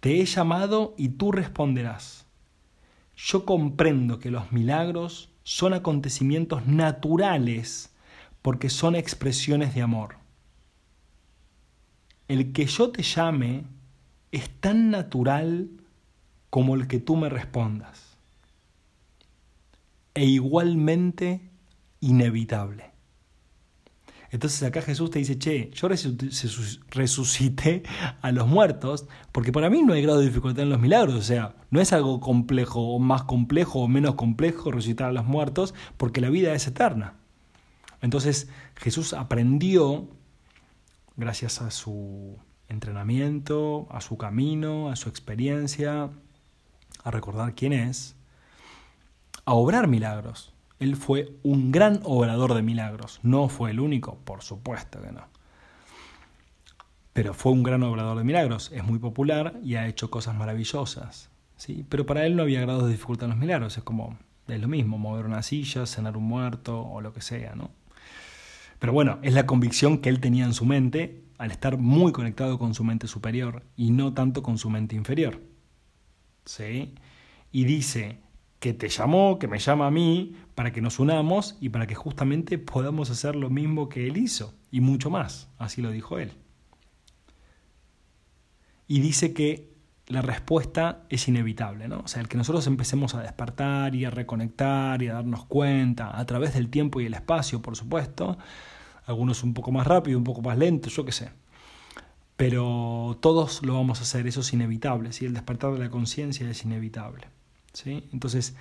Te 0.00 0.20
he 0.20 0.24
llamado 0.24 0.96
y 0.98 1.10
tú 1.10 1.30
responderás. 1.30 2.26
Yo 3.24 3.44
comprendo 3.44 4.18
que 4.18 4.32
los 4.32 4.50
milagros 4.50 5.30
son 5.44 5.74
acontecimientos 5.74 6.66
naturales 6.66 7.94
porque 8.42 8.68
son 8.68 8.96
expresiones 8.96 9.76
de 9.76 9.82
amor. 9.82 10.16
El 12.26 12.52
que 12.52 12.66
yo 12.66 12.90
te 12.90 13.04
llame 13.04 13.64
es 14.32 14.50
tan 14.58 14.90
natural 14.90 15.70
como 16.50 16.74
el 16.74 16.88
que 16.88 16.98
tú 16.98 17.14
me 17.14 17.28
respondas. 17.28 18.16
E 20.14 20.24
igualmente 20.24 21.48
inevitable. 22.00 22.91
Entonces 24.32 24.62
acá 24.62 24.80
Jesús 24.80 25.10
te 25.10 25.18
dice, 25.18 25.38
che, 25.38 25.70
yo 25.74 25.88
resucité 26.88 27.82
a 28.22 28.32
los 28.32 28.48
muertos, 28.48 29.06
porque 29.30 29.52
para 29.52 29.68
mí 29.68 29.82
no 29.82 29.92
hay 29.92 30.00
grado 30.00 30.20
de 30.20 30.24
dificultad 30.24 30.62
en 30.62 30.70
los 30.70 30.80
milagros, 30.80 31.16
o 31.16 31.22
sea, 31.22 31.54
no 31.70 31.82
es 31.82 31.92
algo 31.92 32.18
complejo 32.18 32.80
o 32.80 32.98
más 32.98 33.24
complejo 33.24 33.80
o 33.80 33.88
menos 33.88 34.14
complejo 34.14 34.70
resucitar 34.70 35.10
a 35.10 35.12
los 35.12 35.26
muertos, 35.26 35.74
porque 35.98 36.22
la 36.22 36.30
vida 36.30 36.54
es 36.54 36.66
eterna. 36.66 37.16
Entonces 38.00 38.48
Jesús 38.76 39.12
aprendió, 39.12 40.08
gracias 41.16 41.60
a 41.60 41.70
su 41.70 42.38
entrenamiento, 42.70 43.86
a 43.90 44.00
su 44.00 44.16
camino, 44.16 44.88
a 44.88 44.96
su 44.96 45.10
experiencia, 45.10 46.08
a 47.04 47.10
recordar 47.10 47.54
quién 47.54 47.74
es, 47.74 48.16
a 49.44 49.52
obrar 49.52 49.88
milagros. 49.88 50.51
Él 50.82 50.96
fue 50.96 51.36
un 51.44 51.70
gran 51.70 52.00
obrador 52.02 52.54
de 52.54 52.62
milagros. 52.62 53.20
No 53.22 53.48
fue 53.48 53.70
el 53.70 53.78
único, 53.78 54.18
por 54.24 54.42
supuesto 54.42 55.00
que 55.00 55.12
no. 55.12 55.28
Pero 57.12 57.34
fue 57.34 57.52
un 57.52 57.62
gran 57.62 57.84
obrador 57.84 58.18
de 58.18 58.24
milagros. 58.24 58.72
Es 58.72 58.82
muy 58.82 58.98
popular 58.98 59.60
y 59.62 59.76
ha 59.76 59.86
hecho 59.86 60.10
cosas 60.10 60.34
maravillosas. 60.34 61.30
¿sí? 61.56 61.86
Pero 61.88 62.04
para 62.04 62.26
él 62.26 62.34
no 62.34 62.42
había 62.42 62.60
grados 62.62 62.86
de 62.86 62.90
dificultad 62.90 63.26
en 63.26 63.30
los 63.30 63.38
milagros. 63.38 63.78
Es 63.78 63.84
como, 63.84 64.18
es 64.48 64.60
lo 64.60 64.66
mismo, 64.66 64.98
mover 64.98 65.26
una 65.26 65.42
silla, 65.42 65.86
cenar 65.86 66.16
un 66.16 66.24
muerto 66.24 66.80
o 66.80 67.00
lo 67.00 67.12
que 67.12 67.20
sea, 67.20 67.54
¿no? 67.54 67.70
Pero 68.80 68.92
bueno, 68.92 69.20
es 69.22 69.34
la 69.34 69.46
convicción 69.46 69.98
que 69.98 70.08
él 70.08 70.18
tenía 70.18 70.44
en 70.44 70.54
su 70.54 70.64
mente 70.64 71.22
al 71.38 71.52
estar 71.52 71.78
muy 71.78 72.10
conectado 72.10 72.58
con 72.58 72.74
su 72.74 72.82
mente 72.82 73.06
superior 73.06 73.62
y 73.76 73.92
no 73.92 74.14
tanto 74.14 74.42
con 74.42 74.58
su 74.58 74.68
mente 74.68 74.96
inferior. 74.96 75.40
¿Sí? 76.44 76.96
Y 77.52 77.64
dice, 77.66 78.18
que 78.62 78.72
te 78.72 78.88
llamó, 78.88 79.40
que 79.40 79.48
me 79.48 79.58
llama 79.58 79.88
a 79.88 79.90
mí, 79.90 80.36
para 80.54 80.70
que 80.70 80.80
nos 80.80 81.00
unamos 81.00 81.56
y 81.60 81.70
para 81.70 81.88
que 81.88 81.96
justamente 81.96 82.58
podamos 82.58 83.10
hacer 83.10 83.34
lo 83.34 83.50
mismo 83.50 83.88
que 83.88 84.06
Él 84.06 84.16
hizo, 84.16 84.54
y 84.70 84.80
mucho 84.80 85.10
más, 85.10 85.48
así 85.58 85.82
lo 85.82 85.90
dijo 85.90 86.20
Él. 86.20 86.30
Y 88.86 89.00
dice 89.00 89.34
que 89.34 89.72
la 90.06 90.22
respuesta 90.22 91.02
es 91.08 91.26
inevitable, 91.26 91.88
¿no? 91.88 92.02
O 92.04 92.06
sea, 92.06 92.22
el 92.22 92.28
que 92.28 92.36
nosotros 92.36 92.64
empecemos 92.68 93.16
a 93.16 93.20
despertar 93.22 93.96
y 93.96 94.04
a 94.04 94.10
reconectar 94.10 95.02
y 95.02 95.08
a 95.08 95.14
darnos 95.14 95.44
cuenta 95.46 96.16
a 96.16 96.24
través 96.24 96.54
del 96.54 96.68
tiempo 96.70 97.00
y 97.00 97.06
el 97.06 97.14
espacio, 97.14 97.60
por 97.62 97.74
supuesto, 97.74 98.38
algunos 99.06 99.42
un 99.42 99.54
poco 99.54 99.72
más 99.72 99.88
rápido, 99.88 100.16
un 100.18 100.24
poco 100.24 100.40
más 100.40 100.56
lento, 100.56 100.88
yo 100.88 101.04
qué 101.04 101.10
sé. 101.10 101.32
pero 102.36 103.18
todos 103.20 103.64
lo 103.64 103.74
vamos 103.74 103.98
a 103.98 104.02
hacer, 104.02 104.28
eso 104.28 104.40
es 104.40 104.52
inevitable, 104.52 105.12
¿sí? 105.12 105.24
el 105.26 105.34
despertar 105.34 105.72
de 105.72 105.80
la 105.80 105.90
conciencia 105.90 106.48
es 106.48 106.64
inevitable. 106.64 107.26
Entonces, 107.84 108.54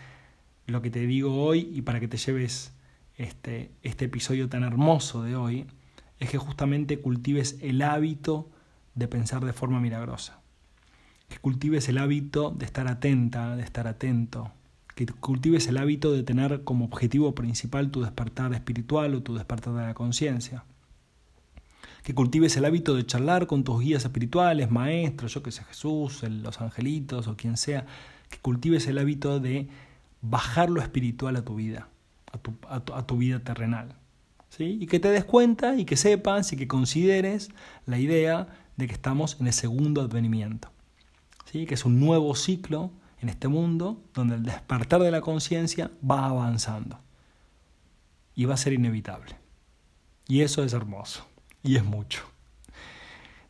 lo 0.68 0.82
que 0.82 0.90
te 0.90 1.06
digo 1.06 1.44
hoy 1.44 1.70
y 1.74 1.82
para 1.82 2.00
que 2.00 2.08
te 2.08 2.18
lleves 2.18 2.74
este, 3.18 3.72
este 3.84 4.06
episodio 4.06 4.50
tan 4.50 4.64
hermoso 4.64 5.24
de 5.24 5.36
hoy, 5.36 5.66
es 6.20 6.30
que 6.30 6.38
justamente 6.38 7.00
cultives 7.00 7.58
el 7.62 7.82
hábito 7.82 8.50
de 8.96 9.08
pensar 9.08 9.44
de 9.44 9.54
forma 9.54 9.80
milagrosa, 9.80 10.40
que 11.30 11.38
cultives 11.38 11.90
el 11.90 11.98
hábito 11.98 12.52
de 12.52 12.66
estar 12.66 12.88
atenta, 12.88 13.56
de 13.56 13.64
estar 13.64 13.88
atento, 13.88 14.52
que 14.96 15.06
cultives 15.06 15.68
el 15.68 15.78
hábito 15.78 16.12
de 16.12 16.24
tener 16.24 16.64
como 16.64 16.86
objetivo 16.86 17.34
principal 17.34 17.92
tu 17.92 18.02
despertar 18.02 18.54
espiritual 18.54 19.16
o 19.16 19.24
tu 19.24 19.36
despertar 19.36 19.74
de 19.74 19.82
la 19.82 19.94
conciencia. 19.94 20.64
Que 22.04 22.14
cultives 22.14 22.58
el 22.58 22.66
hábito 22.66 22.96
de 22.96 23.06
charlar 23.06 23.48
con 23.48 23.64
tus 23.64 23.80
guías 23.80 24.04
espirituales, 24.04 24.72
maestros, 24.72 25.34
yo 25.34 25.44
que 25.44 25.52
sé, 25.52 25.64
Jesús, 25.64 26.24
los 26.24 26.60
angelitos 26.60 27.28
o 27.28 27.38
quien 27.38 27.58
sea, 27.58 27.86
que 28.32 28.40
cultives 28.40 28.88
el 28.88 28.98
hábito 28.98 29.40
de 29.40 29.68
bajar 30.22 30.72
lo 30.72 30.82
espiritual 30.82 31.36
a 31.36 31.44
tu 31.44 31.56
vida, 31.56 31.90
a 32.32 32.38
tu, 32.40 32.54
a 32.68 33.06
tu, 33.06 33.18
vida 33.18 33.40
terrenal. 33.40 33.96
¿sí? 34.50 34.80
Y 34.82 34.88
que 34.88 35.00
te 35.00 35.10
des 35.10 35.26
cuenta 35.26 35.76
y 35.76 35.86
que 35.86 35.98
sepas 35.98 36.52
y 36.54 36.58
que 36.58 36.68
consideres 36.68 37.50
la 37.86 38.00
idea 38.00 38.48
de 38.78 38.88
que 38.88 38.94
estamos 38.94 39.38
en 39.40 39.48
el 39.48 39.54
segundo 39.54 40.02
advenimiento, 40.02 40.72
¿sí? 41.52 41.68
que 41.68 41.76
es 41.76 41.86
un 41.86 42.00
nuevo 42.00 42.36
ciclo 42.36 42.92
en 43.22 43.30
este 43.30 43.48
mundo 43.48 44.02
donde 44.14 44.36
el 44.36 44.44
despertar 44.44 45.02
de 45.02 45.12
la 45.12 45.22
conciencia 45.22 45.92
va 46.10 46.26
avanzando 46.26 47.00
y 48.34 48.46
va 48.46 48.56
a 48.56 48.58
ser 48.58 48.74
inevitable. 48.74 49.36
Y 50.28 50.42
eso 50.42 50.64
es 50.64 50.74
hermoso 50.74 51.28
y 51.62 51.76
es 51.76 51.84
mucho. 51.84 52.24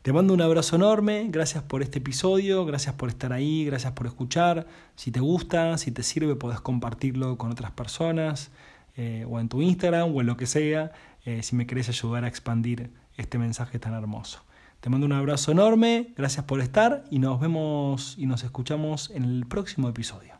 Te 0.02 0.12
mando 0.12 0.34
un 0.34 0.40
abrazo 0.40 0.74
enorme, 0.74 1.28
gracias 1.28 1.62
por 1.62 1.80
este 1.80 2.00
episodio, 2.00 2.64
gracias 2.66 2.96
por 2.96 3.08
estar 3.08 3.32
ahí, 3.32 3.64
gracias 3.64 3.92
por 3.92 4.08
escuchar. 4.08 4.66
Si 4.96 5.12
te 5.12 5.20
gusta, 5.20 5.78
si 5.78 5.92
te 5.92 6.02
sirve, 6.02 6.34
podés 6.34 6.60
compartirlo 6.60 7.38
con 7.38 7.52
otras 7.52 7.70
personas, 7.70 8.50
eh, 8.96 9.24
o 9.30 9.38
en 9.38 9.48
tu 9.48 9.62
Instagram, 9.62 10.12
o 10.12 10.20
en 10.20 10.26
lo 10.26 10.36
que 10.36 10.46
sea, 10.46 10.90
eh, 11.24 11.44
si 11.44 11.54
me 11.54 11.68
querés 11.68 11.88
ayudar 11.88 12.24
a 12.24 12.28
expandir 12.28 12.90
este 13.16 13.38
mensaje 13.38 13.78
tan 13.78 13.94
hermoso. 13.94 14.42
Te 14.80 14.90
mando 14.90 15.06
un 15.06 15.12
abrazo 15.12 15.52
enorme, 15.52 16.12
gracias 16.16 16.44
por 16.46 16.60
estar 16.60 17.04
y 17.08 17.20
nos 17.20 17.38
vemos 17.38 18.16
y 18.18 18.26
nos 18.26 18.42
escuchamos 18.42 19.08
en 19.10 19.22
el 19.22 19.46
próximo 19.46 19.88
episodio. 19.88 20.34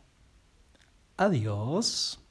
Adiós. 1.15 2.22